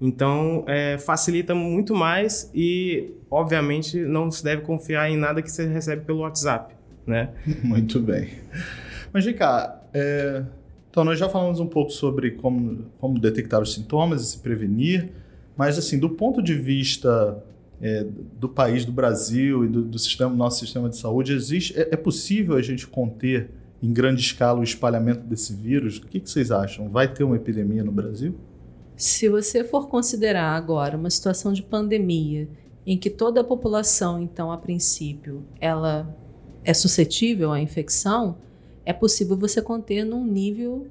[0.00, 5.66] Então, é, facilita muito mais e, obviamente, não se deve confiar em nada que você
[5.66, 6.74] recebe pelo WhatsApp
[7.06, 7.30] né?
[7.62, 8.30] Muito bem.
[9.12, 10.42] Mas vem cá, é...
[10.90, 15.10] então nós já falamos um pouco sobre como, como detectar os sintomas e se prevenir,
[15.56, 17.42] mas assim, do ponto de vista
[17.80, 18.06] é,
[18.38, 21.96] do país, do Brasil e do, do, sistema, nosso sistema de saúde, existe, é, é,
[21.96, 23.50] possível a gente conter
[23.82, 25.98] em grande escala o espalhamento desse vírus?
[25.98, 26.88] O que, que vocês acham?
[26.88, 28.34] Vai ter uma epidemia no Brasil?
[28.96, 32.48] Se você for considerar agora uma situação de pandemia
[32.86, 36.16] em que toda a população, então, a princípio, ela
[36.64, 38.36] é suscetível à infecção,
[38.84, 40.86] é possível você conter num nível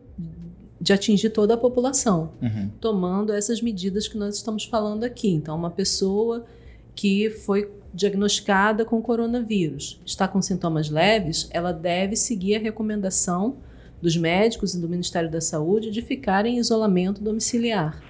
[0.84, 2.70] de atingir toda a população, uhum.
[2.82, 5.30] tomando essas medidas que nós estamos falando aqui.
[5.30, 6.46] Então, uma pessoa
[6.94, 13.56] que foi diagnosticada com coronavírus, está com sintomas leves, ela deve seguir a recomendação
[14.02, 18.04] dos médicos e do Ministério da Saúde de ficarem em isolamento domiciliar.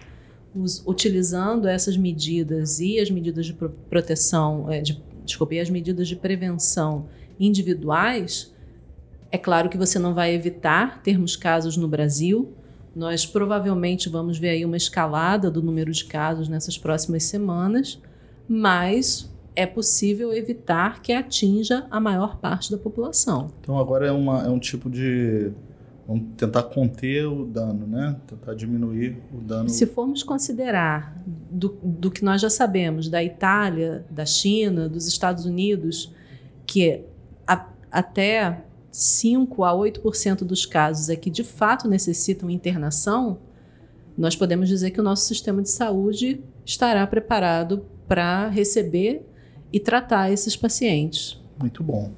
[0.55, 6.15] Us, utilizando essas medidas e as medidas de proteção, é, de, desculpe, as medidas de
[6.15, 7.05] prevenção
[7.45, 8.53] individuais,
[9.31, 12.53] é claro que você não vai evitar termos casos no Brasil.
[12.95, 17.99] Nós provavelmente vamos ver aí uma escalada do número de casos nessas próximas semanas,
[18.47, 23.49] mas é possível evitar que atinja a maior parte da população.
[23.61, 25.51] Então agora é, uma, é um tipo de
[26.07, 28.17] Vamos tentar conter o dano, né?
[28.27, 29.69] Tentar diminuir o dano.
[29.69, 35.45] Se formos considerar do, do que nós já sabemos da Itália, da China, dos Estados
[35.45, 36.13] Unidos,
[36.65, 37.05] que
[37.93, 43.39] até 5 a 8% dos casos é que de fato necessitam internação,
[44.17, 49.25] nós podemos dizer que o nosso sistema de saúde estará preparado para receber
[49.71, 51.39] e tratar esses pacientes.
[51.59, 52.11] Muito bom.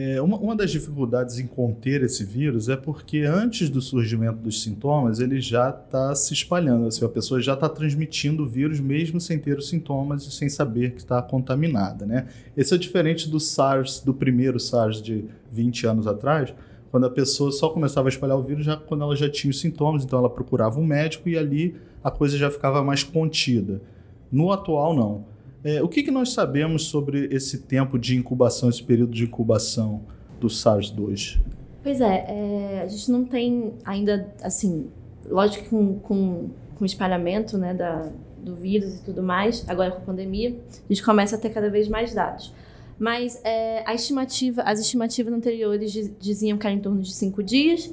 [0.00, 4.62] É, uma, uma, das dificuldades em conter esse vírus é porque antes do surgimento dos
[4.62, 6.86] sintomas, ele já está se espalhando.
[6.86, 10.48] Assim, a pessoa já está transmitindo o vírus mesmo sem ter os sintomas e sem
[10.48, 12.06] saber que está contaminada.
[12.06, 12.28] Né?
[12.56, 16.54] Esse é diferente do SARS, do primeiro SARS de 20 anos atrás,
[16.92, 19.58] quando a pessoa só começava a espalhar o vírus já, quando ela já tinha os
[19.58, 23.82] sintomas, então ela procurava um médico e ali a coisa já ficava mais contida.
[24.30, 25.24] No atual, não.
[25.64, 30.02] É, o que, que nós sabemos sobre esse tempo de incubação, esse período de incubação
[30.40, 31.40] do SARS-2?
[31.82, 34.88] Pois é, é, a gente não tem ainda, assim,
[35.26, 38.10] lógico que com, com, com espalhamento né, da,
[38.42, 41.70] do vírus e tudo mais, agora com a pandemia, a gente começa a ter cada
[41.70, 42.52] vez mais dados.
[42.98, 47.92] Mas é, a estimativa, as estimativas anteriores diziam que era em torno de cinco dias,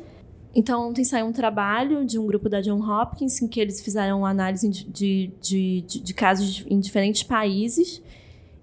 [0.56, 4.26] então, ontem saiu um trabalho de um grupo da John Hopkins em que eles fizeram
[4.26, 5.34] análise de, de,
[5.82, 8.02] de, de casos em diferentes países.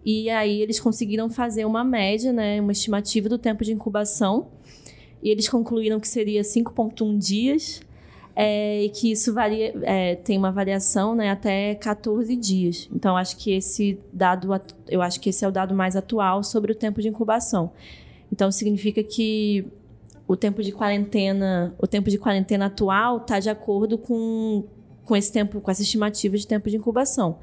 [0.02, 4.46] E aí eles conseguiram fazer uma média, né, uma estimativa do tempo de incubação.
[5.22, 7.82] E eles concluíram que seria 5,1 dias.
[8.34, 12.88] É, e que isso varia, é, tem uma variação né, até 14 dias.
[12.90, 14.48] Então, acho que esse dado,
[14.88, 17.70] eu acho que esse é o dado mais atual sobre o tempo de incubação.
[18.32, 19.66] Então, significa que
[20.32, 24.64] o tempo de quarentena, o tempo de quarentena atual está de acordo com,
[25.04, 27.38] com esse tempo, com essa estimativa de tempo de incubação.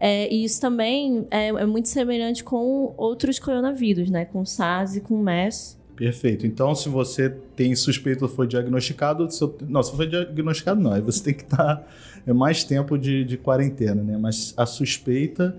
[0.00, 4.24] É, e isso também é, é, muito semelhante com outros coronavírus, né?
[4.24, 5.78] Com SARS e com MERS.
[5.94, 6.46] Perfeito.
[6.46, 9.54] Então, se você tem suspeito ou foi diagnosticado, seu...
[9.68, 10.92] não, se foi diagnosticado, não.
[10.92, 11.86] Aí você tem que estar tá,
[12.26, 14.16] é mais tempo de, de quarentena, né?
[14.16, 15.54] Mas a suspeita,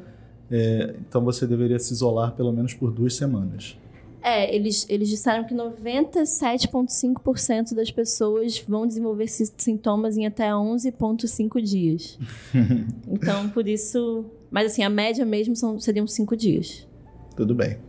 [0.50, 3.78] é, então você deveria se isolar pelo menos por duas semanas.
[4.24, 12.18] É, eles, eles disseram que 97,5% das pessoas vão desenvolver sintomas em até 11,5 dias.
[13.06, 14.24] então, por isso.
[14.50, 16.88] Mas, assim, a média mesmo são, seriam 5 dias.
[17.36, 17.80] Tudo bem.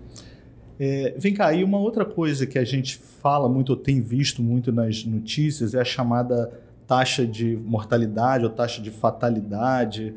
[0.79, 4.43] É, vem cá, e uma outra coisa que a gente fala muito, ou tem visto
[4.43, 6.51] muito nas notícias, é a chamada
[6.85, 10.13] taxa de mortalidade ou taxa de fatalidade.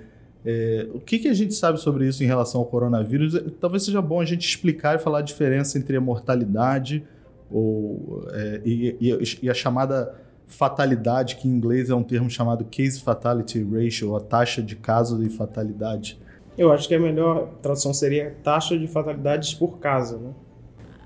[0.50, 3.36] É, o que, que, a gente sabe sobre isso em relação ao coronavírus?
[3.36, 7.04] É, talvez seja bom a gente explicar e falar a diferença entre a mortalidade
[7.52, 10.16] ou, é, e, e, e, a chamada
[10.48, 15.22] fatalidade, que em inglês é um termo chamado Case Fatality Ratio, a taxa de caso
[15.22, 16.18] de fatalidade.
[16.58, 20.32] Eu acho que a melhor tradução seria taxa de fatalidades por caso, né?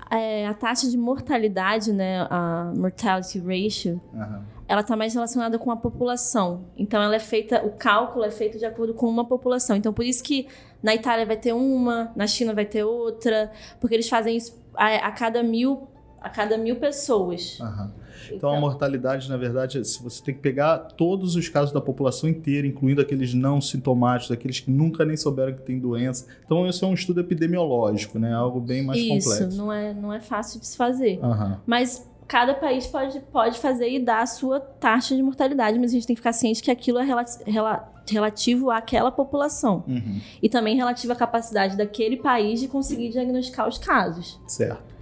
[0.08, 5.70] É, a taxa de mortalidade, né, a mortality ratio, uhum ela está mais relacionada com
[5.70, 6.66] a população.
[6.76, 9.76] Então, ela é feita, o cálculo é feito de acordo com uma população.
[9.76, 10.46] Então, por isso que
[10.82, 15.08] na Itália vai ter uma, na China vai ter outra, porque eles fazem isso a,
[15.08, 15.88] a cada mil
[16.20, 17.58] a cada mil pessoas.
[17.58, 17.90] Uhum.
[18.26, 21.80] Então, então, a mortalidade, na verdade, se você tem que pegar todos os casos da
[21.80, 26.26] população inteira, incluindo aqueles não sintomáticos, aqueles que nunca nem souberam que tem doença.
[26.44, 28.32] Então, isso é um estudo epidemiológico, né?
[28.32, 29.48] Algo bem mais isso, complexo.
[29.48, 31.18] Isso, não é, não é fácil de se fazer.
[31.20, 31.56] Uhum.
[31.66, 35.94] Mas cada país pode, pode fazer e dar a sua taxa de mortalidade, mas a
[35.94, 39.84] gente tem que ficar ciente que aquilo é rela, rela, relativo àquela população.
[39.86, 40.18] Uhum.
[40.42, 44.40] E também relativo à capacidade daquele país de conseguir diagnosticar os casos.
[44.46, 44.92] Certo.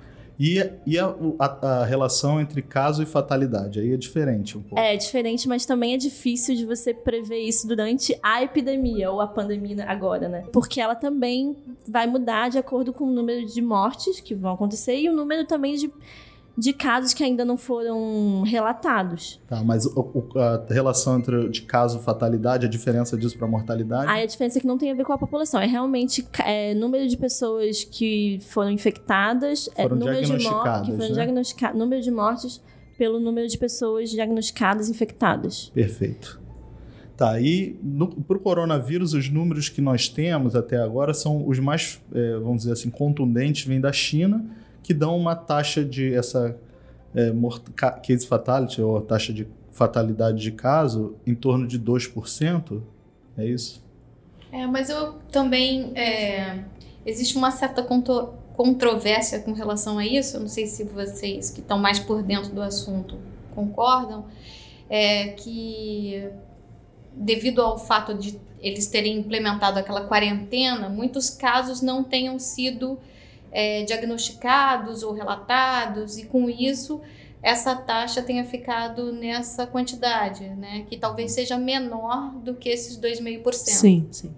[0.40, 3.78] E, e a, a, a, relação entre caso e fatalidade?
[3.78, 4.80] Aí é diferente um pouco.
[4.80, 9.28] É diferente, mas também é difícil de você prever isso durante a epidemia ou a
[9.28, 10.46] pandemia agora, né?
[10.52, 11.54] Porque ela também
[11.86, 15.44] vai mudar de acordo com o número de mortes que vão acontecer e o número
[15.46, 15.92] também de
[16.56, 19.40] de casos que ainda não foram relatados.
[19.48, 24.10] Tá, mas o, a relação entre de caso fatalidade, a diferença disso para mortalidade?
[24.10, 26.74] Aí a diferença é que não tem a ver com a população, é realmente é,
[26.74, 31.14] número de pessoas que foram infectadas, é, foram é, número de mortes, que foram né?
[31.14, 32.62] diagnosticadas, número de mortes
[32.98, 35.70] pelo número de pessoas diagnosticadas infectadas.
[35.72, 36.38] Perfeito.
[37.16, 37.78] Tá, e
[38.26, 42.60] para o coronavírus, os números que nós temos até agora são os mais, é, vamos
[42.62, 44.42] dizer assim, contundentes, vêm da China,
[44.82, 46.56] que dão uma taxa de essa
[47.14, 47.32] é,
[48.02, 52.82] case fatality, ou taxa de fatalidade de caso, em torno de 2%.
[53.36, 53.82] É isso?
[54.52, 55.92] É, mas eu também.
[55.96, 56.64] É,
[57.06, 57.82] existe uma certa
[58.56, 60.36] controvérsia com relação a isso.
[60.36, 63.16] Eu não sei se vocês que estão mais por dentro do assunto
[63.54, 64.26] concordam.
[64.88, 66.28] É, que
[67.14, 72.98] devido ao fato de eles terem implementado aquela quarentena, muitos casos não tenham sido
[73.52, 77.00] é, diagnosticados ou relatados, e com isso
[77.42, 80.84] essa taxa tenha ficado nessa quantidade, né?
[80.88, 83.52] Que talvez seja menor do que esses 2,5%.
[83.52, 84.30] Sim, sim.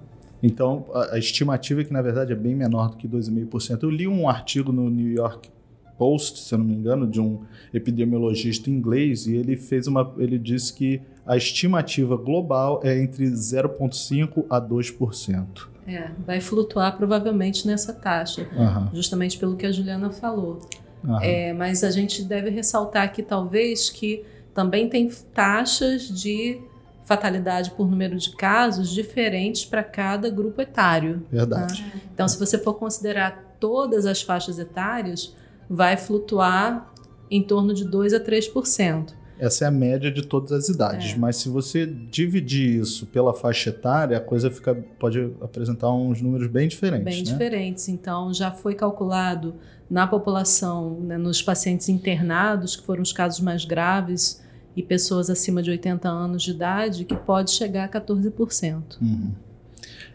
[0.42, 3.82] Então, a, a, estimativa é que, na verdade, é bem menor do que 2,5%.
[3.82, 5.50] Eu li um artigo no New York
[5.98, 10.14] Post, se eu não me engano, de um epidemiologista inglês, e ele fez uma.
[10.18, 15.71] ele disse que a estimativa global é entre 0,5% a 2%.
[15.86, 18.88] É, vai flutuar provavelmente nessa taxa, uhum.
[18.92, 20.60] justamente pelo que a Juliana falou.
[21.02, 21.20] Uhum.
[21.20, 26.60] É, mas a gente deve ressaltar aqui, talvez, que também tem taxas de
[27.04, 31.26] fatalidade por número de casos diferentes para cada grupo etário.
[31.30, 31.82] Verdade.
[31.82, 31.98] Tá?
[32.14, 35.34] Então, se você for considerar todas as faixas etárias,
[35.68, 36.92] vai flutuar
[37.30, 39.14] em torno de 2 a 3%.
[39.38, 41.16] Essa é a média de todas as idades, é.
[41.16, 46.46] mas se você dividir isso pela faixa etária, a coisa fica, pode apresentar uns números
[46.46, 47.04] bem diferentes.
[47.04, 47.30] Bem né?
[47.30, 47.88] diferentes.
[47.88, 49.54] Então, já foi calculado
[49.90, 54.42] na população, né, nos pacientes internados, que foram os casos mais graves,
[54.76, 58.82] e pessoas acima de 80 anos de idade, que pode chegar a 14%.
[59.00, 59.32] Uhum.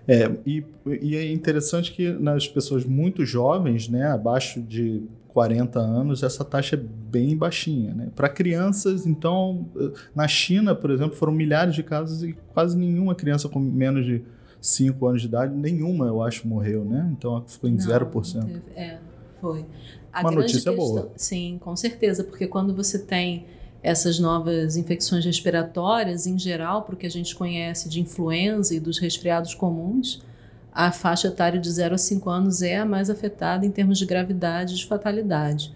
[0.08, 0.63] É, e,
[1.01, 5.03] e, é interessante que nas pessoas muito jovens, né, abaixo de
[5.38, 7.93] 40 anos, essa taxa é bem baixinha.
[7.93, 8.10] Né?
[8.15, 9.69] Para crianças, então,
[10.15, 14.23] na China, por exemplo, foram milhares de casos e quase nenhuma criança com menos de
[14.60, 17.08] 5 anos de idade, nenhuma, eu acho, morreu, né?
[17.15, 18.34] Então ficou em não, 0%.
[18.34, 19.00] Não teve, é,
[19.39, 19.63] foi.
[20.12, 21.12] A Uma notícia questão, boa.
[21.15, 23.45] Sim, com certeza, porque quando você tem
[23.84, 29.54] essas novas infecções respiratórias, em geral, porque a gente conhece de influenza e dos resfriados
[29.54, 30.26] comuns,
[30.78, 34.06] a faixa etária de 0 a 5 anos é a mais afetada em termos de
[34.06, 35.74] gravidade e de fatalidade.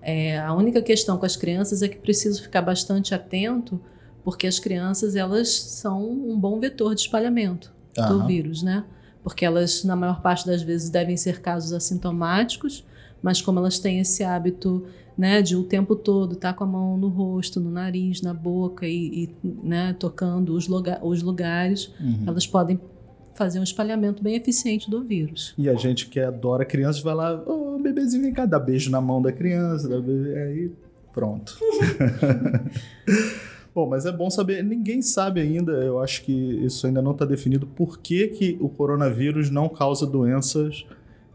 [0.00, 3.78] É, a única questão com as crianças é que preciso ficar bastante atento,
[4.24, 8.08] porque as crianças elas são um bom vetor de espalhamento uhum.
[8.08, 8.84] do vírus, né?
[9.22, 12.86] Porque elas, na maior parte das vezes, devem ser casos assintomáticos,
[13.22, 16.66] mas como elas têm esse hábito né, de o tempo todo estar tá com a
[16.66, 21.92] mão no rosto, no nariz, na boca e, e né, tocando os, lugar, os lugares,
[22.00, 22.24] uhum.
[22.26, 22.80] elas podem
[23.38, 25.54] fazer um espalhamento bem eficiente do vírus.
[25.56, 28.90] E a gente que adora crianças vai lá, ô oh, bebezinho, vem cá, dá beijo
[28.90, 30.72] na mão da criança, dá beijo, aí
[31.14, 31.56] pronto.
[33.74, 37.24] Bom, mas é bom saber, ninguém sabe ainda, eu acho que isso ainda não está
[37.24, 40.84] definido, por que, que o coronavírus não causa doenças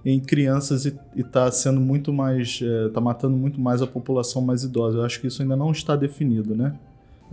[0.04, 4.64] em crianças e está sendo muito mais, está é, matando muito mais a população mais
[4.64, 4.98] idosa.
[4.98, 6.74] Eu acho que isso ainda não está definido, né?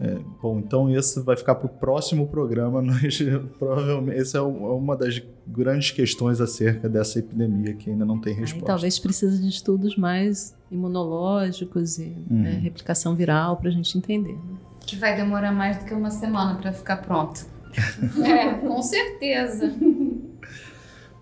[0.01, 2.81] É, bom, então esse vai ficar para o próximo programa.
[2.83, 3.19] Nós,
[3.59, 8.67] provavelmente, essa é uma das grandes questões acerca dessa epidemia que ainda não tem resposta.
[8.67, 12.43] talvez precise de estudos mais imunológicos e uhum.
[12.43, 14.33] né, replicação viral para a gente entender.
[14.33, 14.57] Né?
[14.81, 17.45] Que vai demorar mais do que uma semana para ficar pronto.
[18.25, 19.71] é, com certeza.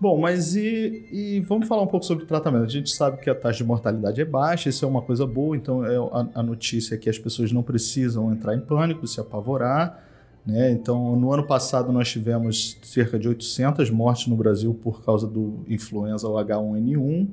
[0.01, 2.63] Bom, mas e, e, vamos falar um pouco sobre tratamento.
[2.63, 5.57] A gente sabe que a taxa de mortalidade é baixa, isso é uma coisa boa,
[5.57, 9.19] então é, a, a notícia é que as pessoas não precisam entrar em pânico, se
[9.19, 10.05] apavorar.
[10.45, 10.71] Né?
[10.71, 15.65] Então, no ano passado nós tivemos cerca de 800 mortes no Brasil por causa do
[15.67, 17.27] influenza ou H1N1.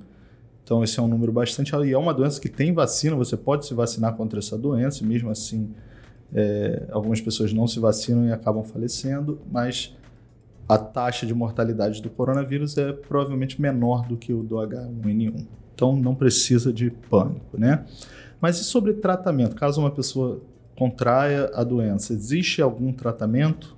[0.65, 1.87] Então, esse é um número bastante alto.
[1.87, 5.07] E é uma doença que tem vacina, você pode se vacinar contra essa doença, e
[5.07, 5.71] mesmo assim,
[6.35, 9.97] é, algumas pessoas não se vacinam e acabam falecendo, mas
[10.69, 15.47] a taxa de mortalidade do coronavírus é provavelmente menor do que o do H1N1.
[15.75, 17.85] Então não precisa de pânico, né?
[18.41, 19.55] Mas e sobre tratamento?
[19.55, 20.43] Caso uma pessoa
[20.77, 23.77] contraia a doença, existe algum tratamento?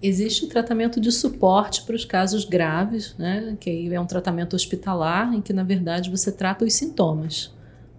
[0.00, 3.56] Existe o tratamento de suporte para os casos graves, né?
[3.58, 7.52] Que é um tratamento hospitalar em que na verdade você trata os sintomas,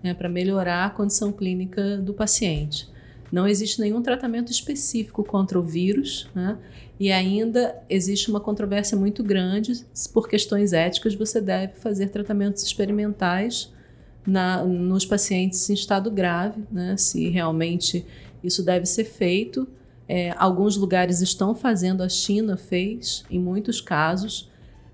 [0.03, 0.13] né?
[0.13, 2.87] Para melhorar a condição clínica do paciente.
[3.31, 6.57] Não existe nenhum tratamento específico contra o vírus, né?
[6.99, 9.85] e ainda existe uma controvérsia muito grande.
[10.13, 13.71] Por questões éticas, você deve fazer tratamentos experimentais
[14.25, 16.97] na, nos pacientes em estado grave, né?
[16.97, 18.05] se realmente
[18.43, 19.67] isso deve ser feito.
[20.07, 24.49] É, alguns lugares estão fazendo, a China fez, em muitos casos,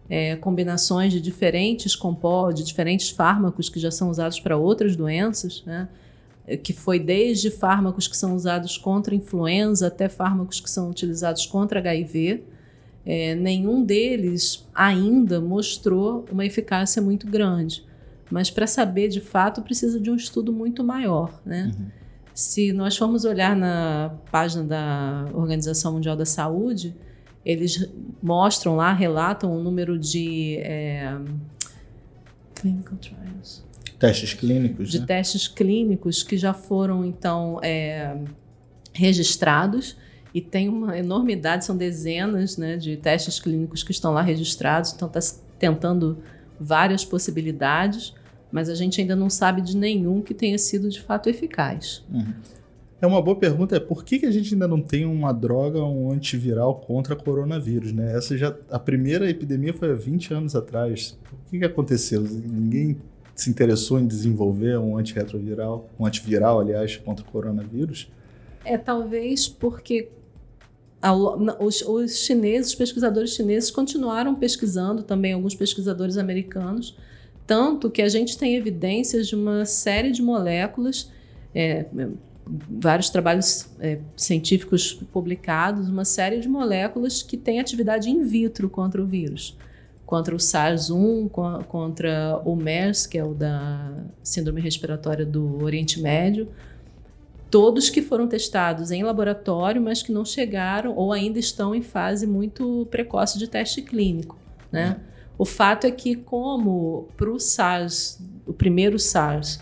[0.09, 5.63] é, combinações de diferentes compostos, de diferentes fármacos que já são usados para outras doenças,
[5.65, 5.88] né?
[6.63, 11.79] Que foi desde fármacos que são usados contra influenza até fármacos que são utilizados contra
[11.79, 12.43] HIV.
[13.05, 17.83] É, nenhum deles ainda mostrou uma eficácia muito grande.
[18.31, 21.71] mas para saber de fato precisa de um estudo muito maior, né?
[21.77, 21.85] Uhum.
[22.33, 26.93] Se nós formos olhar na página da Organização Mundial da Saúde,
[27.45, 27.87] eles
[28.21, 31.15] mostram lá, relatam o número de é,
[32.55, 33.63] clinical trials.
[33.99, 34.89] Testes clínicos.
[34.89, 35.05] De né?
[35.05, 38.17] testes clínicos que já foram, então, é,
[38.93, 39.95] registrados
[40.33, 45.09] e tem uma enormidade, são dezenas né, de testes clínicos que estão lá registrados, então
[45.13, 46.17] está tentando
[46.59, 48.13] várias possibilidades,
[48.51, 52.03] mas a gente ainda não sabe de nenhum que tenha sido de fato eficaz.
[52.11, 52.33] Uhum.
[53.01, 55.83] É uma boa pergunta, é por que, que a gente ainda não tem uma droga,
[55.83, 58.17] um antiviral contra coronavírus, né?
[58.17, 61.17] Essa já, a primeira epidemia foi há 20 anos atrás.
[61.31, 62.21] O que, que aconteceu?
[62.21, 62.97] Ninguém
[63.36, 68.09] se interessou em desenvolver um antirretroviral, um antiviral, aliás, contra o coronavírus?
[68.63, 70.09] É talvez porque
[71.59, 76.97] os, os chineses, os pesquisadores chineses continuaram pesquisando, também alguns pesquisadores americanos,
[77.45, 81.11] tanto que a gente tem evidências de uma série de moléculas,
[81.53, 81.86] é,
[82.69, 89.01] vários trabalhos é, científicos publicados, uma série de moléculas que têm atividade in vitro contra
[89.01, 89.57] o vírus.
[90.05, 91.29] Contra o SARS-1,
[91.67, 93.91] contra o MERS, que é o da
[94.21, 96.47] Síndrome Respiratória do Oriente Médio,
[97.49, 102.27] todos que foram testados em laboratório, mas que não chegaram ou ainda estão em fase
[102.27, 104.37] muito precoce de teste clínico.
[104.71, 104.99] Né?
[105.37, 109.59] O fato é que, como para o SARS, o primeiro SARS,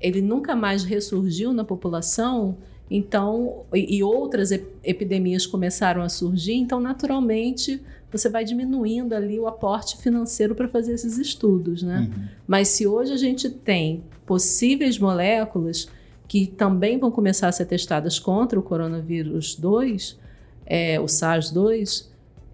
[0.00, 2.56] ele nunca mais ressurgiu na população,
[2.90, 9.46] então e, e outras epidemias começaram a surgir, então naturalmente você vai diminuindo ali o
[9.46, 12.08] aporte financeiro para fazer esses estudos, né?
[12.10, 12.24] Uhum.
[12.46, 15.88] Mas se hoje a gente tem possíveis moléculas
[16.26, 20.18] que também vão começar a ser testadas contra o coronavírus 2,
[20.66, 22.06] é, o SARS-2,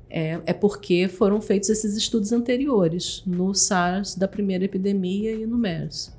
[0.08, 5.58] é, é, porque foram feitos esses estudos anteriores, no SARS da primeira epidemia e no
[5.58, 6.12] MERS.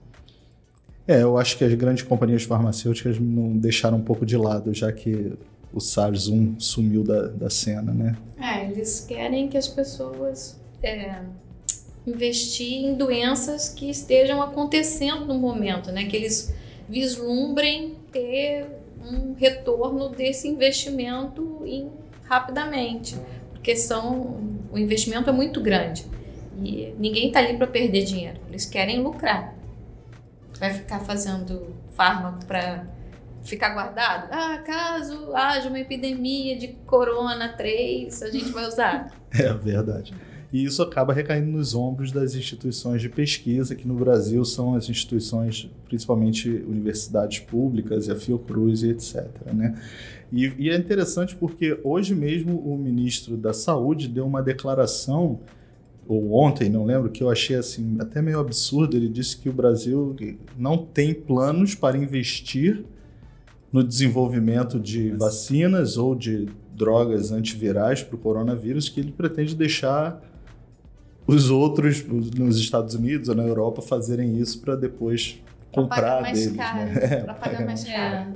[1.08, 4.92] É, eu acho que as grandes companhias farmacêuticas não deixaram um pouco de lado, já
[4.92, 5.34] que
[5.72, 8.16] o SARS-1 sumiu da, da cena, né?
[8.40, 11.22] É, eles querem que as pessoas é,
[12.06, 16.06] investir em doenças que estejam acontecendo no momento, né?
[16.06, 16.54] Que eles
[16.88, 18.68] vislumbrem ter
[19.02, 21.90] um retorno desse investimento em,
[22.24, 23.16] rapidamente,
[23.52, 26.06] porque são, o investimento é muito grande
[26.64, 29.56] e ninguém está ali para perder dinheiro, eles querem lucrar.
[30.60, 32.86] Vai ficar fazendo fármaco para
[33.46, 34.28] ficar guardado?
[34.32, 39.12] Ah, caso haja uma epidemia de corona 3, a gente vai usar.
[39.38, 40.14] É verdade.
[40.54, 44.88] E isso acaba recaindo nos ombros das instituições de pesquisa, que no Brasil são as
[44.88, 49.28] instituições, principalmente universidades públicas, a Fiocruz e etc.
[49.54, 49.78] Né?
[50.32, 55.42] E, e é interessante porque hoje mesmo o ministro da Saúde deu uma declaração
[56.08, 58.96] ou ontem, não lembro, que eu achei assim até meio absurdo.
[58.96, 60.16] Ele disse que o Brasil
[60.58, 62.86] não tem planos para investir
[63.76, 70.22] no desenvolvimento de vacinas ou de drogas antivirais para o coronavírus, que ele pretende deixar
[71.28, 76.56] os outros nos Estados Unidos ou na Europa fazerem isso para depois comprar mais deles.
[76.56, 77.18] Caro, né?
[77.18, 78.34] Para pagar mais caro.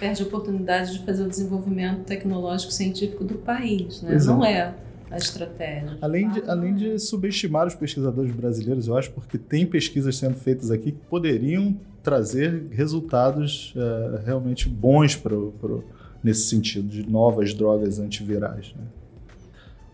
[0.00, 4.18] Perde a oportunidade de fazer o desenvolvimento tecnológico científico do país, né?
[4.24, 4.52] Não é.
[4.54, 4.74] é
[5.10, 5.98] a estratégia.
[6.00, 10.70] Além de, além de subestimar os pesquisadores brasileiros, eu acho, porque tem pesquisas sendo feitas
[10.70, 15.84] aqui que poderiam trazer resultados uh, realmente bons pro,
[16.22, 18.74] nesse sentido, de novas drogas antivirais.
[18.76, 18.84] Né?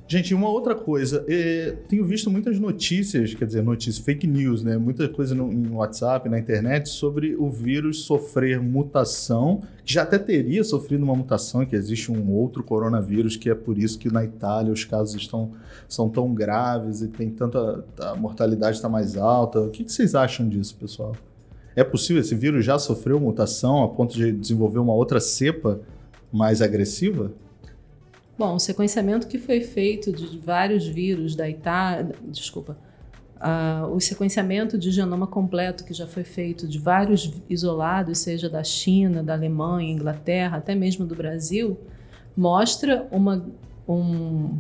[0.07, 4.77] Gente, uma outra coisa, é, tenho visto muitas notícias, quer dizer, notícias, fake news, né?
[4.77, 10.19] Muita coisa no, no WhatsApp, na internet, sobre o vírus sofrer mutação, que já até
[10.19, 14.23] teria sofrido uma mutação, que existe um outro coronavírus, que é por isso que na
[14.23, 15.53] Itália os casos estão,
[15.89, 17.83] são tão graves e tem tanta.
[17.99, 19.59] a mortalidade está mais alta.
[19.59, 21.17] O que, que vocês acham disso, pessoal?
[21.75, 22.21] É possível?
[22.21, 25.81] Esse vírus já sofreu mutação a ponto de desenvolver uma outra cepa
[26.31, 27.33] mais agressiva?
[28.37, 32.77] Bom, o sequenciamento que foi feito de vários vírus da Itália, desculpa,
[33.37, 38.65] uh, o sequenciamento de genoma completo que já foi feito de vários isolados, seja da
[38.65, 41.79] China, da Alemanha, Inglaterra, até mesmo do Brasil,
[42.37, 43.47] mostra uma,
[43.89, 44.59] um,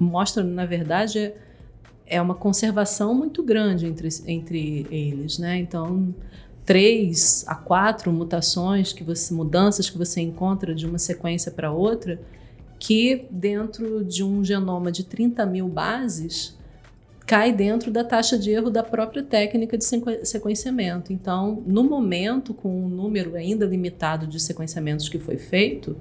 [0.00, 1.32] mostra na verdade
[2.08, 5.58] é uma conservação muito grande entre, entre eles, né?
[5.58, 6.12] Então
[6.64, 12.18] três a quatro mutações que você mudanças que você encontra de uma sequência para outra
[12.78, 16.56] que dentro de um genoma de 30 mil bases
[17.26, 19.84] cai dentro da taxa de erro da própria técnica de
[20.22, 21.12] sequenciamento.
[21.12, 25.96] Então, no momento, com um número ainda limitado de sequenciamentos que foi feito,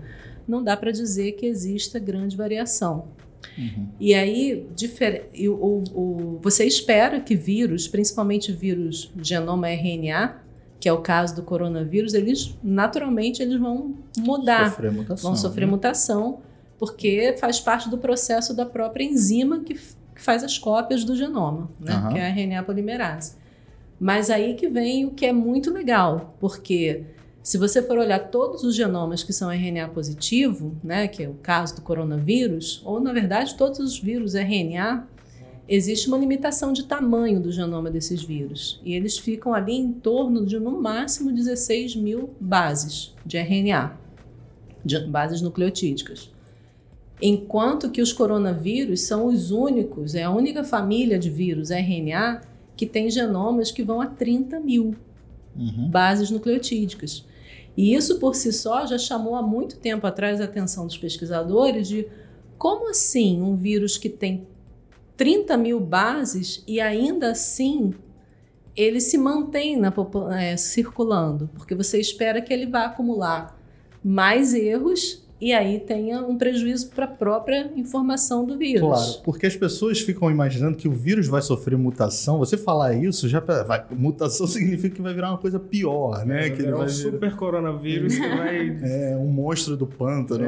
[0.47, 3.07] não dá para dizer que exista grande variação.
[3.57, 3.87] Uhum.
[3.99, 5.29] E aí, difer...
[5.49, 10.43] o, o, você espera que vírus, principalmente vírus genoma RNA,
[10.79, 15.65] que é o caso do coronavírus, eles naturalmente eles vão mudar, sofrer mutação, vão sofrer
[15.65, 15.71] né?
[15.71, 16.39] mutação,
[16.77, 21.69] porque faz parte do processo da própria enzima que, que faz as cópias do genoma,
[21.79, 21.95] né?
[21.95, 22.13] Uhum.
[22.13, 23.35] que é a RNA polimerase.
[23.99, 27.03] Mas aí que vem o que é muito legal, porque
[27.41, 31.35] se você for olhar todos os genomas que são RNA positivo, né, que é o
[31.35, 35.07] caso do coronavírus, ou na verdade todos os vírus RNA,
[35.67, 38.81] existe uma limitação de tamanho do genoma desses vírus.
[38.83, 43.97] E eles ficam ali em torno de no máximo 16 mil bases de RNA,
[44.83, 46.31] de bases nucleotídicas.
[47.21, 52.41] Enquanto que os coronavírus são os únicos, é a única família de vírus RNA
[52.75, 54.95] que tem genomas que vão a 30 mil
[55.57, 55.89] Uhum.
[55.89, 57.25] bases nucleotídicas.
[57.77, 61.87] E isso por si só já chamou há muito tempo atrás a atenção dos pesquisadores
[61.87, 62.07] de
[62.57, 64.47] como assim um vírus que tem
[65.17, 67.93] 30 mil bases e ainda assim
[68.75, 69.93] ele se mantém na,
[70.37, 73.57] é, circulando, porque você espera que ele vá acumular
[74.03, 78.81] mais erros e aí tenha um prejuízo para a própria informação do vírus.
[78.81, 82.39] Claro, porque as pessoas ficam imaginando que o vírus vai sofrer mutação.
[82.39, 86.49] Você falar isso, já vai, mutação significa que vai virar uma coisa pior, né?
[86.49, 90.45] que ele vai um virar- super coronavírus que vai É, um monstro do pântano.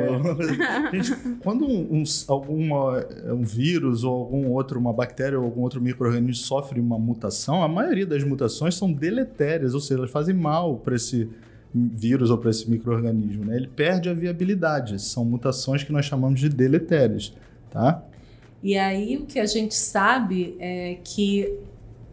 [0.91, 5.79] Gente, quando um, um- alguma, um vírus ou algum outro, uma bactéria ou algum outro
[5.79, 10.77] micro-organismo sofre uma mutação, a maioria das mutações são deletérias, ou seja, elas fazem mal
[10.77, 11.29] para esse
[11.74, 13.45] vírus ou para esse micro-organismo.
[13.45, 13.55] Né?
[13.55, 15.01] Ele perde a viabilidade.
[15.01, 17.34] São mutações que nós chamamos de deletérias.
[17.70, 18.03] Tá?
[18.63, 21.53] E aí o que a gente sabe é que,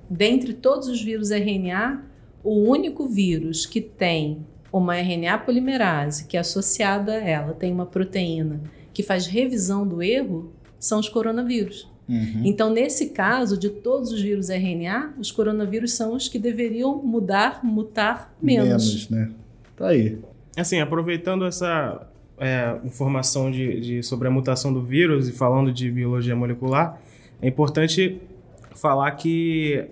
[0.09, 2.03] dentre todos os vírus RNA,
[2.43, 4.39] o único vírus que tem
[4.73, 8.61] uma RNA polimerase que é associada a ela, tem uma proteína
[8.93, 11.89] que faz revisão do erro, são os coronavírus.
[12.09, 12.43] Uhum.
[12.45, 17.65] Então, nesse caso, de todos os vírus RNA, os coronavírus são os que deveriam mudar,
[17.65, 18.69] mutar menos.
[18.69, 19.31] Menos, né?
[19.77, 20.19] Tá aí.
[20.57, 22.07] Assim, aproveitando essa
[22.39, 27.01] é, informação de, de- sobre a mutação do vírus e falando de biologia molecular,
[27.43, 28.21] é importante
[28.75, 29.85] falar que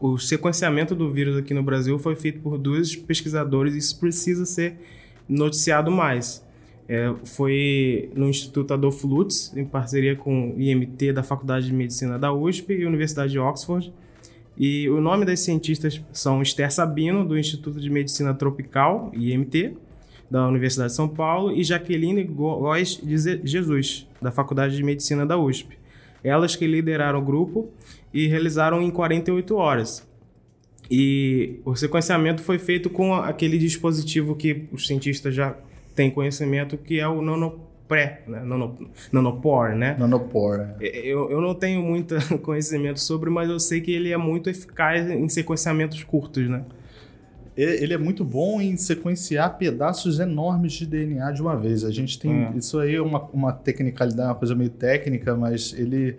[0.00, 4.44] o sequenciamento do vírus aqui no Brasil foi feito por dois pesquisadores e isso precisa
[4.44, 4.76] ser
[5.28, 6.44] noticiado mais.
[6.88, 12.16] É, foi no Instituto Adolfo Lutz, em parceria com o IMT da Faculdade de Medicina
[12.16, 13.92] da USP e Universidade de Oxford.
[14.58, 19.76] E o nome das cientistas são Esther Sabino, do Instituto de Medicina Tropical, IMT,
[20.30, 25.36] da Universidade de São Paulo, e Jaqueline Góes de Jesus, da Faculdade de Medicina da
[25.38, 25.78] USP.
[26.24, 27.70] Elas que lideraram o grupo
[28.12, 30.08] e realizaram em 48 horas.
[30.90, 35.54] E o sequenciamento foi feito com aquele dispositivo que os cientistas já
[35.94, 37.20] têm conhecimento, que é o
[37.86, 38.40] nanopré, né?
[38.40, 38.76] Nano,
[39.12, 39.96] nanopore, né?
[39.98, 40.74] Nanopore.
[40.80, 45.08] Eu, eu não tenho muito conhecimento sobre, mas eu sei que ele é muito eficaz
[45.08, 46.64] em sequenciamentos curtos, né?
[47.56, 51.84] Ele é muito bom em sequenciar pedaços enormes de DNA de uma vez.
[51.84, 52.44] A gente tem.
[52.44, 52.52] É.
[52.54, 56.18] Isso aí é uma, uma tecnicalidade, uma coisa meio técnica, mas ele.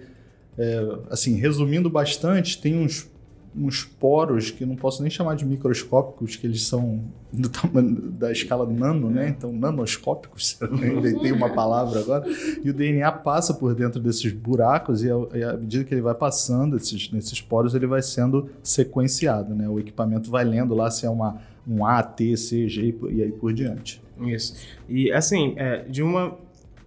[0.57, 3.07] é, assim, resumindo bastante, tem uns,
[3.55, 8.31] uns poros que não posso nem chamar de microscópicos, que eles são do tamanho da
[8.31, 9.29] escala nano, né?
[9.29, 12.25] Então, nanoscópicos, eu inventei uma palavra agora.
[12.63, 16.77] E o DNA passa por dentro desses buracos e, à medida que ele vai passando
[16.77, 19.67] esses, nesses poros, ele vai sendo sequenciado, né?
[19.67, 23.23] O equipamento vai lendo lá se é uma, um A, T, C, G e e
[23.23, 24.01] aí por diante.
[24.21, 24.55] Isso.
[24.87, 26.37] E assim, é, de uma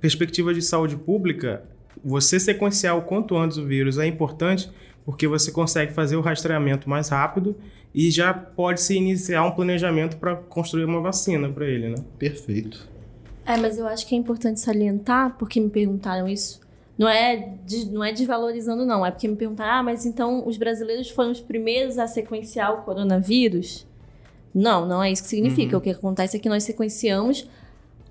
[0.00, 1.62] perspectiva de saúde pública,
[2.02, 4.70] você sequenciar o quanto antes o vírus é importante
[5.10, 7.56] porque você consegue fazer o rastreamento mais rápido
[7.92, 11.96] e já pode se iniciar um planejamento para construir uma vacina para ele, né?
[12.16, 12.88] Perfeito.
[13.44, 16.60] É, mas eu acho que é importante salientar, porque me perguntaram isso.
[16.96, 19.04] Não é, de, não é desvalorizando, não.
[19.04, 22.82] É porque me perguntaram, ah, mas então os brasileiros foram os primeiros a sequenciar o
[22.82, 23.84] coronavírus?
[24.54, 25.72] Não, não é isso que significa.
[25.72, 25.80] Uhum.
[25.80, 27.48] O que acontece é que nós sequenciamos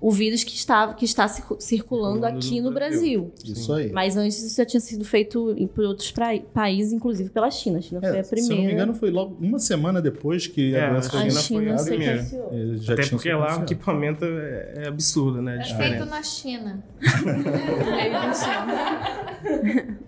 [0.00, 3.30] o vírus que está, que está circu- circulando aqui no Brasil.
[3.44, 3.92] Isso aí.
[3.92, 7.78] Mas antes isso já tinha sido feito por outros pra- países, inclusive pela China.
[7.78, 8.72] A China foi É, a se eu não me primeira.
[8.72, 11.78] engano, foi logo uma semana depois que É, a doença a foi a China China
[11.78, 12.26] foi a primeira.
[12.52, 15.58] Ele já Até tinha porque lá o equipamento é, é absurdo, né?
[15.60, 16.82] É feito na China.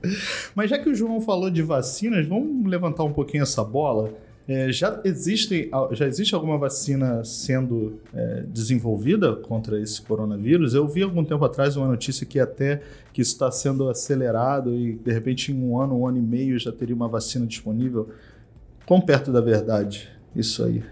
[0.54, 4.12] Mas já que o João falou de vacinas, vamos levantar um pouquinho essa bola.
[4.46, 10.74] É, já, existe, já existe alguma vacina sendo é, desenvolvida contra esse coronavírus?
[10.74, 12.82] Eu vi algum tempo atrás uma notícia que até
[13.12, 16.58] que isso está sendo acelerado e de repente em um ano, um ano e meio
[16.58, 18.08] já teria uma vacina disponível.
[18.84, 20.82] Quão perto da verdade isso aí?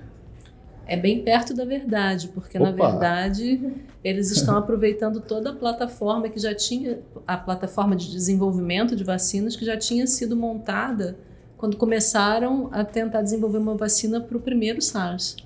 [0.86, 2.90] É bem perto da verdade, porque na Opa.
[2.90, 3.72] verdade
[4.03, 9.57] eles estão aproveitando toda a plataforma que já tinha, a plataforma de desenvolvimento de vacinas
[9.57, 11.16] que já tinha sido montada
[11.61, 15.36] quando começaram a tentar desenvolver uma vacina para o primeiro SARS.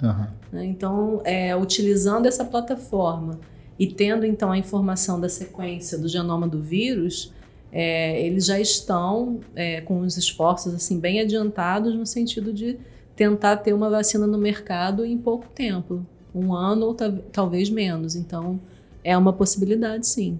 [0.52, 0.64] Né?
[0.64, 3.40] Então, é, utilizando essa plataforma
[3.76, 7.32] e tendo então a informação da sequência do genoma do vírus,
[7.72, 12.78] é, eles já estão é, com os esforços assim bem adiantados no sentido de
[13.16, 18.14] tentar ter uma vacina no mercado em pouco tempo, um ano ou tal- talvez menos.
[18.14, 18.60] Então,
[19.02, 20.38] é uma possibilidade, sim.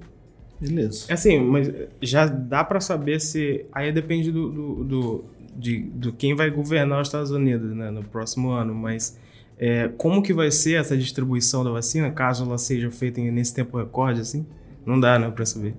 [0.61, 1.13] Beleza.
[1.13, 1.69] Assim, mas
[2.01, 3.67] já dá pra saber se.
[3.73, 5.25] Aí depende do, do, do,
[5.57, 8.75] de, do quem vai governar os Estados Unidos né, no próximo ano.
[8.75, 9.19] Mas
[9.59, 13.79] é, como que vai ser essa distribuição da vacina, caso ela seja feita nesse tempo
[13.79, 14.47] recorde, assim?
[14.85, 15.75] Não dá, né, pra saber.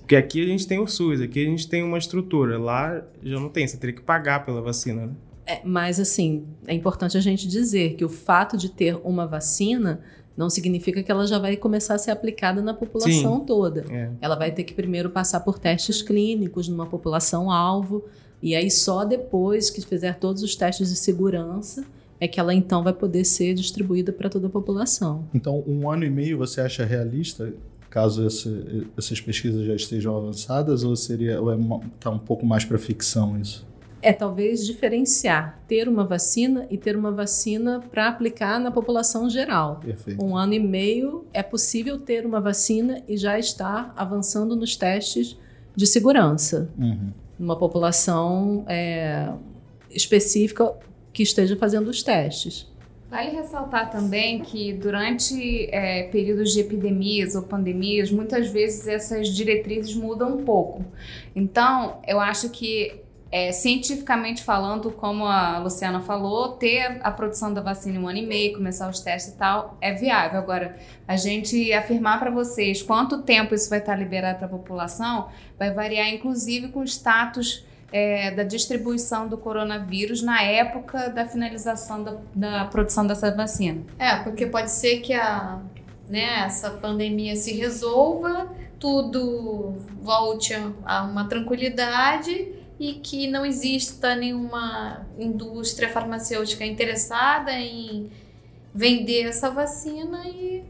[0.00, 2.58] Porque aqui a gente tem o SUS, aqui a gente tem uma estrutura.
[2.58, 5.12] Lá já não tem, você teria que pagar pela vacina, né?
[5.46, 10.00] É, mas, assim, é importante a gente dizer que o fato de ter uma vacina
[10.36, 13.44] não significa que ela já vai começar a ser aplicada na população Sim.
[13.44, 13.84] toda.
[13.90, 14.10] É.
[14.20, 18.04] Ela vai ter que primeiro passar por testes clínicos numa população alvo,
[18.42, 21.84] e aí só depois que fizer todos os testes de segurança
[22.18, 25.24] é que ela então vai poder ser distribuída para toda a população.
[25.34, 27.52] Então, um ano e meio você acha realista,
[27.88, 31.56] caso esse- essas pesquisas já estejam avançadas, ou seria ou é
[31.98, 33.66] tá um pouco mais para ficção isso?
[34.02, 39.80] É talvez diferenciar ter uma vacina e ter uma vacina para aplicar na população geral.
[39.84, 40.24] Perfeito.
[40.24, 45.36] Um ano e meio é possível ter uma vacina e já estar avançando nos testes
[45.76, 46.70] de segurança.
[46.78, 47.10] Uhum.
[47.40, 49.32] Numa população é,
[49.90, 50.74] específica
[51.10, 52.70] que esteja fazendo os testes.
[53.10, 59.94] Vale ressaltar também que durante é, períodos de epidemias ou pandemias, muitas vezes essas diretrizes
[59.96, 60.84] mudam um pouco.
[61.34, 63.00] Então, eu acho que,
[63.32, 68.18] é, cientificamente falando, como a Luciana falou, ter a produção da vacina em um ano
[68.18, 70.38] e meio, começar os testes e tal, é viável.
[70.38, 70.76] Agora,
[71.06, 75.28] a gente afirmar para vocês quanto tempo isso vai estar liberado para a população
[75.58, 82.02] vai variar, inclusive, com o status é, da distribuição do coronavírus na época da finalização
[82.02, 83.82] da, da produção dessa vacina.
[83.98, 85.60] É, porque pode ser que a,
[86.08, 90.54] né, essa pandemia se resolva, tudo volte
[90.84, 98.10] a uma tranquilidade e que não exista nenhuma indústria farmacêutica interessada em
[98.74, 100.64] vender essa vacina e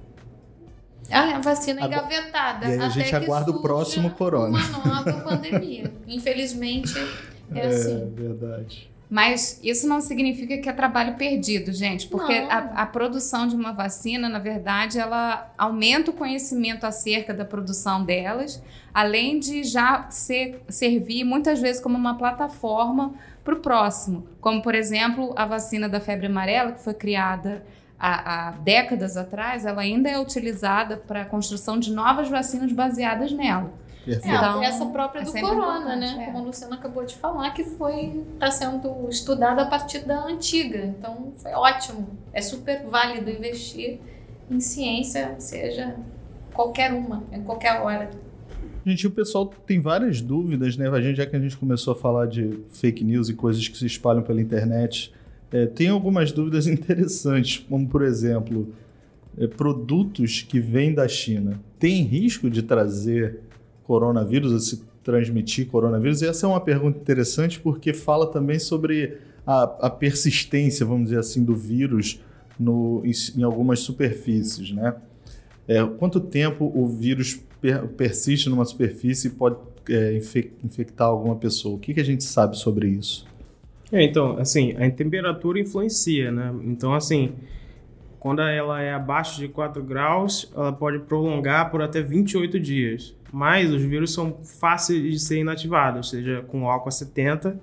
[1.08, 2.66] a vacina Agora- engavetada.
[2.66, 4.58] E aí a até gente aguarda o próximo corona.
[4.58, 5.92] Uma nova pandemia.
[6.08, 6.92] Infelizmente,
[7.54, 8.10] é assim.
[8.12, 8.89] verdade.
[9.10, 13.72] Mas isso não significa que é trabalho perdido, gente, porque a, a produção de uma
[13.72, 18.62] vacina, na verdade, ela aumenta o conhecimento acerca da produção delas,
[18.94, 24.28] além de já ser, servir muitas vezes como uma plataforma para o próximo.
[24.40, 27.64] Como, por exemplo, a vacina da febre amarela, que foi criada
[27.98, 33.32] há, há décadas atrás, ela ainda é utilizada para a construção de novas vacinas baseadas
[33.32, 33.72] nela.
[34.06, 36.16] É, Então, essa própria é do corona, né?
[36.20, 36.24] é.
[36.26, 40.84] Como a Luciana acabou de falar, que foi está sendo estudada a partir da antiga.
[40.84, 42.08] Então foi ótimo.
[42.32, 43.98] É super válido investir
[44.50, 45.96] em ciência, seja
[46.52, 48.10] qualquer uma, em qualquer hora.
[48.84, 50.88] Gente, o pessoal tem várias dúvidas, né?
[50.88, 53.76] A gente, já que a gente começou a falar de fake news e coisas que
[53.76, 55.12] se espalham pela internet,
[55.52, 58.72] é, tem algumas dúvidas interessantes, como por exemplo,
[59.38, 63.40] é, produtos que vêm da China têm risco de trazer
[63.90, 66.22] coronavírus, ou se transmitir coronavírus?
[66.22, 71.18] E essa é uma pergunta interessante porque fala também sobre a, a persistência, vamos dizer
[71.18, 72.20] assim, do vírus
[72.56, 74.94] no, em, em algumas superfícies, né?
[75.66, 79.56] É, quanto tempo o vírus per- persiste numa superfície e pode
[79.88, 81.74] é, infe- infectar alguma pessoa?
[81.74, 83.26] O que, que a gente sabe sobre isso?
[83.90, 86.54] É, então, assim, a temperatura influencia, né?
[86.64, 87.32] Então, assim,
[88.20, 93.16] quando ela é abaixo de 4 graus, ela pode prolongar por até 28 dias.
[93.32, 97.58] Mas os vírus são fáceis de ser inativados, seja com álcool a 70,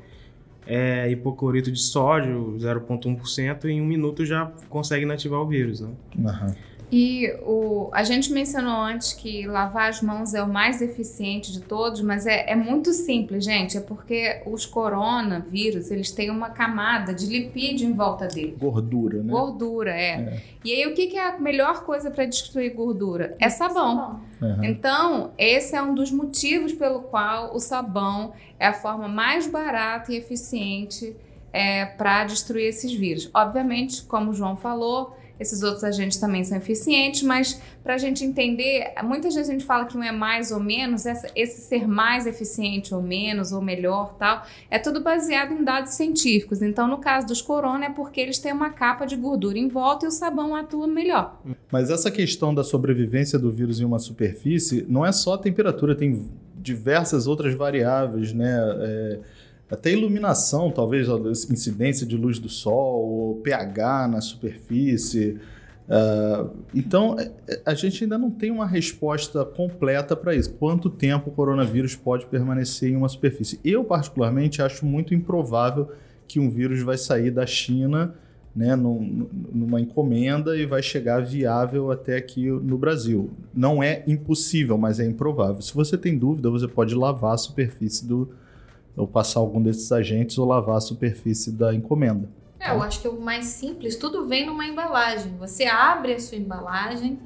[0.66, 5.90] é, hipoclorito de sódio 0,1%, em um minuto já consegue inativar o vírus, né?
[6.26, 6.56] Aham.
[6.90, 11.60] E o, a gente mencionou antes que lavar as mãos é o mais eficiente de
[11.60, 13.78] todos, mas é, é muito simples, gente.
[13.78, 18.56] É porque os coronavírus, eles têm uma camada de lipídio em volta dele.
[18.58, 19.32] Gordura, né?
[19.32, 20.42] Gordura, é.
[20.64, 23.36] E aí, o que, que é a melhor coisa para destruir gordura?
[23.38, 24.22] É sabão.
[24.42, 24.64] Aham.
[24.64, 30.14] Então, esse é um dos motivos pelo qual o sabão é a forma mais barata
[30.14, 31.16] e eficiente
[31.98, 33.30] para destruir esses vírus.
[33.34, 38.24] Obviamente, como o João falou, esses outros agentes também são eficientes, mas para a gente
[38.24, 41.88] entender, muitas vezes a gente fala que um é mais ou menos, essa, esse ser
[41.88, 46.62] mais eficiente ou menos, ou melhor, tal, é tudo baseado em dados científicos.
[46.62, 50.06] Então, no caso dos corona, é porque eles têm uma capa de gordura em volta
[50.06, 51.42] e o sabão atua melhor.
[51.72, 55.96] Mas essa questão da sobrevivência do vírus em uma superfície não é só a temperatura,
[55.96, 56.26] tem
[56.58, 58.58] diversas outras variáveis, né?
[58.82, 59.20] É,
[59.70, 61.08] até iluminação, talvez,
[61.50, 65.40] incidência de luz do sol, pH na superfície.
[65.88, 70.54] Uh, então, é, é, a gente ainda não tem uma resposta completa para isso.
[70.54, 73.60] Quanto tempo o coronavírus pode permanecer em uma superfície?
[73.64, 75.92] Eu, particularmente, acho muito improvável
[76.28, 78.14] que um vírus vai sair da China
[78.58, 83.30] né, num, numa encomenda e vai chegar viável até aqui no Brasil.
[83.54, 85.62] Não é impossível, mas é improvável.
[85.62, 88.30] Se você tem dúvida, você pode lavar a superfície do.
[88.98, 92.28] Ou passar algum desses agentes ou lavar a superfície da encomenda.
[92.60, 95.34] É, eu acho que o mais simples, tudo vem numa embalagem.
[95.38, 97.20] Você abre a sua embalagem,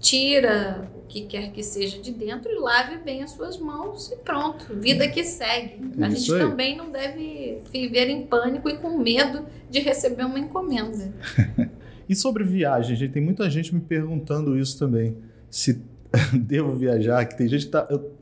[0.00, 4.16] tira o que quer que seja de dentro e lave bem as suas mãos e
[4.16, 4.74] pronto.
[4.74, 5.78] Vida que segue.
[6.00, 6.40] A gente aí.
[6.40, 11.12] também não deve viver em pânico e com medo de receber uma encomenda.
[12.08, 15.16] E sobre viagem, gente, tem muita gente me perguntando isso também.
[15.48, 15.82] Se
[16.34, 17.86] devo viajar, que tem gente que tá.
[17.88, 18.12] Eu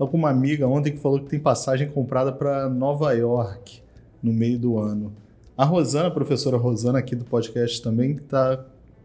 [0.00, 3.82] tava com uma amiga ontem que falou que tem passagem comprada para Nova York
[4.22, 5.12] no meio do ano.
[5.54, 8.64] A Rosana, a professora Rosana aqui do podcast também, tá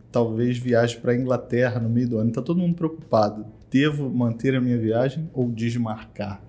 [0.10, 2.32] talvez viaje para Inglaterra no meio do ano.
[2.32, 3.46] Tá todo mundo preocupado.
[3.70, 6.42] Devo manter a minha viagem ou desmarcar?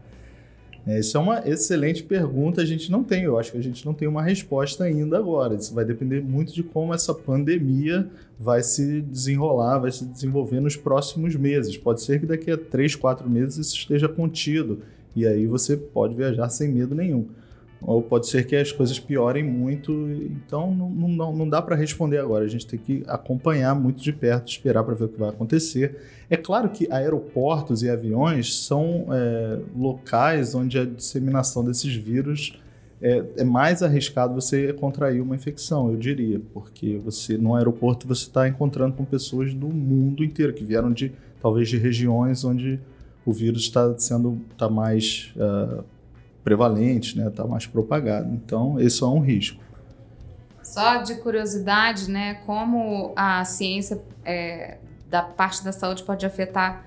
[0.87, 2.63] É, Isso é uma excelente pergunta.
[2.63, 5.55] A gente não tem, eu acho que a gente não tem uma resposta ainda agora.
[5.55, 8.09] Isso vai depender muito de como essa pandemia
[8.39, 11.77] vai se desenrolar, vai se desenvolver nos próximos meses.
[11.77, 14.83] Pode ser que daqui a três, quatro meses isso esteja contido
[15.15, 17.27] e aí você pode viajar sem medo nenhum.
[17.81, 22.19] Ou pode ser que as coisas piorem muito, então não, não, não dá para responder
[22.19, 22.45] agora.
[22.45, 25.97] A gente tem que acompanhar muito de perto, esperar para ver o que vai acontecer.
[26.29, 32.59] É claro que aeroportos e aviões são é, locais onde a disseminação desses vírus
[33.01, 38.23] é, é, mais arriscado você contrair uma infecção, eu diria, porque você no aeroporto você
[38.23, 42.81] está encontrando com pessoas do mundo inteiro que vieram de talvez de regiões onde
[43.25, 45.85] o vírus está sendo tá mais uh,
[46.47, 48.33] prevalente, né, está mais propagado.
[48.33, 49.61] Então, esse é um risco.
[50.63, 54.79] Só de curiosidade, né, como a ciência é,
[55.11, 56.87] da parte da saúde pode afetar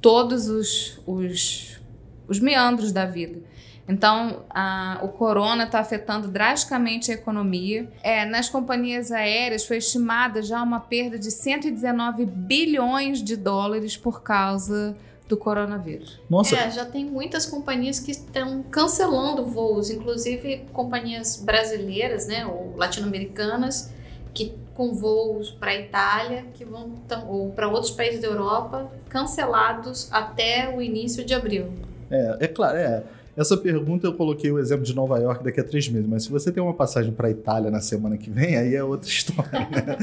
[0.00, 1.78] todos os, os,
[2.26, 3.42] os meandros da vida.
[3.86, 7.86] Então, a, o corona está afetando drasticamente a economia.
[8.02, 14.22] É, nas companhias aéreas foi estimada já uma perda de 119 bilhões de dólares por
[14.22, 14.96] causa
[15.28, 16.20] do coronavírus.
[16.28, 22.74] Nossa, É, já tem muitas companhias que estão cancelando voos, inclusive companhias brasileiras, né, ou
[22.76, 23.90] latino-americanas,
[24.34, 28.90] que com voos para a Itália, que vão tão- ou para outros países da Europa,
[29.08, 31.72] cancelados até o início de abril.
[32.10, 33.02] é, é claro, é.
[33.36, 36.30] Essa pergunta eu coloquei o exemplo de Nova York daqui a três meses, mas se
[36.30, 39.96] você tem uma passagem para Itália na semana que vem, aí é outra história, né?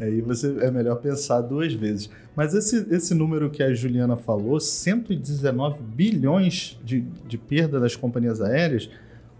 [0.00, 2.08] aí você é melhor pensar duas vezes.
[2.36, 8.40] Mas esse, esse número que a Juliana falou, 119 bilhões de, de perda das companhias
[8.40, 8.88] aéreas,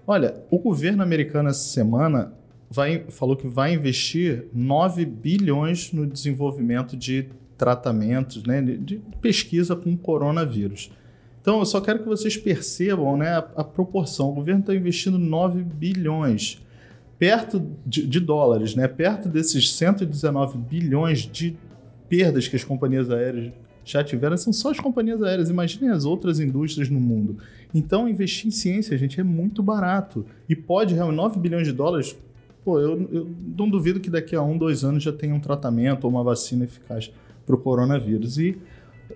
[0.07, 2.33] olha, o governo americano essa semana
[2.69, 9.97] vai, falou que vai investir 9 bilhões no desenvolvimento de tratamentos, né, de, pesquisa com
[9.97, 10.91] coronavírus.
[11.47, 14.31] Então, eu só quero que vocês percebam né, a, a proporção.
[14.31, 16.61] O governo está investindo 9 bilhões
[17.21, 18.89] perto de, de dólares, né?
[18.89, 21.57] Perto desses 119 bilhões de
[22.09, 23.53] perdas que as companhias aéreas
[23.85, 25.49] já tiveram, são só as companhias aéreas.
[25.49, 27.39] Imaginem as outras indústrias no mundo.
[27.73, 30.27] Então, investir em ciência, gente, é muito barato.
[30.49, 32.19] E pode, realmente, 9 bilhões de dólares,
[32.65, 36.07] pô, eu, eu não duvido que daqui a um, dois anos já tenha um tratamento
[36.07, 37.13] ou uma vacina eficaz
[37.47, 38.37] para o coronavírus.
[38.37, 38.59] E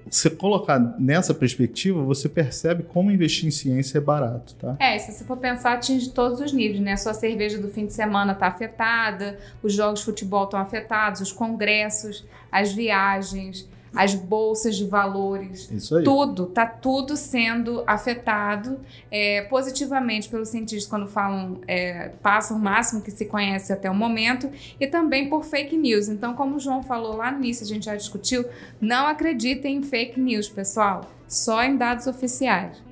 [0.09, 4.77] você colocar nessa perspectiva, você percebe como investir em ciência é barato, tá?
[4.79, 6.97] É, se você for pensar, atinge todos os níveis, né?
[6.97, 11.33] Sua cerveja do fim de semana está afetada, os jogos de futebol estão afetados, os
[11.33, 15.71] congressos, as viagens, as bolsas de valores.
[15.71, 16.05] Isso aí.
[16.05, 18.79] Tudo, tá tudo sendo afetado
[19.11, 23.95] é, positivamente pelos cientistas quando falam, é, passam o máximo que se conhece até o
[23.95, 26.09] momento, e também por fake news.
[26.09, 28.45] Então, como o João falou lá no início, a gente já discutiu,
[28.81, 32.90] não acreditem em fake news, pessoal, só em dados oficiais.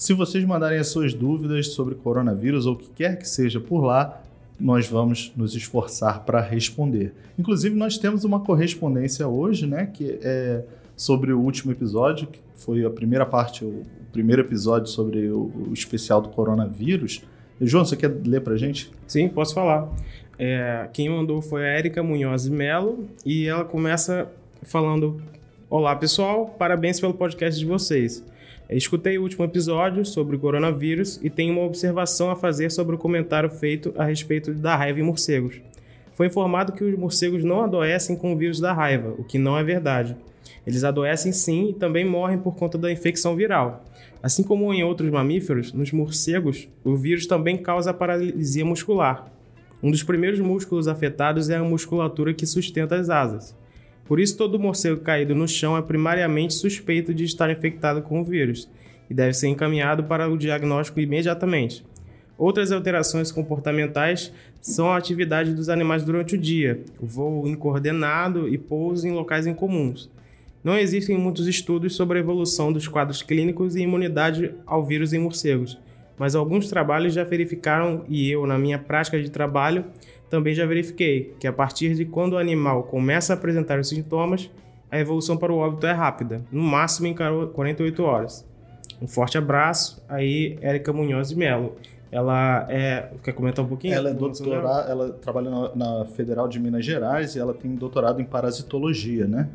[0.00, 3.84] Se vocês mandarem as suas dúvidas sobre coronavírus ou o que quer que seja por
[3.84, 4.22] lá,
[4.58, 7.12] nós vamos nos esforçar para responder.
[7.38, 10.64] Inclusive, nós temos uma correspondência hoje, né, que é
[10.96, 15.74] sobre o último episódio, que foi a primeira parte, o primeiro episódio sobre o, o
[15.74, 17.22] especial do coronavírus.
[17.60, 18.90] João, você quer ler para gente?
[19.06, 19.86] Sim, posso falar.
[20.38, 24.32] É, quem mandou foi a Érica Munhoz Melo e ela começa
[24.62, 25.20] falando:
[25.68, 28.24] Olá pessoal, parabéns pelo podcast de vocês.
[28.76, 32.98] Escutei o último episódio sobre o coronavírus e tenho uma observação a fazer sobre o
[32.98, 35.60] comentário feito a respeito da raiva em morcegos.
[36.14, 39.58] Foi informado que os morcegos não adoecem com o vírus da raiva, o que não
[39.58, 40.16] é verdade.
[40.64, 43.84] Eles adoecem sim e também morrem por conta da infecção viral.
[44.22, 49.32] Assim como em outros mamíferos, nos morcegos, o vírus também causa paralisia muscular.
[49.82, 53.56] Um dos primeiros músculos afetados é a musculatura que sustenta as asas.
[54.10, 58.24] Por isso, todo morcego caído no chão é primariamente suspeito de estar infectado com o
[58.24, 58.68] vírus
[59.08, 61.86] e deve ser encaminhado para o diagnóstico imediatamente.
[62.36, 68.58] Outras alterações comportamentais são a atividade dos animais durante o dia, o voo incoordenado e
[68.58, 70.10] pouso em locais incomuns.
[70.64, 75.20] Não existem muitos estudos sobre a evolução dos quadros clínicos e imunidade ao vírus em
[75.20, 75.78] morcegos,
[76.18, 79.84] mas alguns trabalhos já verificaram, e eu, na minha prática de trabalho,
[80.30, 84.48] também já verifiquei que a partir de quando o animal começa a apresentar os sintomas,
[84.90, 88.46] a evolução para o óbito é rápida, no máximo em 48 horas.
[89.02, 91.76] Um forte abraço aí, Érica Munhoz de Melo.
[92.12, 93.08] Ela é.
[93.22, 93.94] Quer comentar um pouquinho?
[93.94, 98.24] Ela é doutora, ela trabalha na, Federal de Minas Gerais e ela tem doutorado em
[98.24, 99.48] parasitologia, né?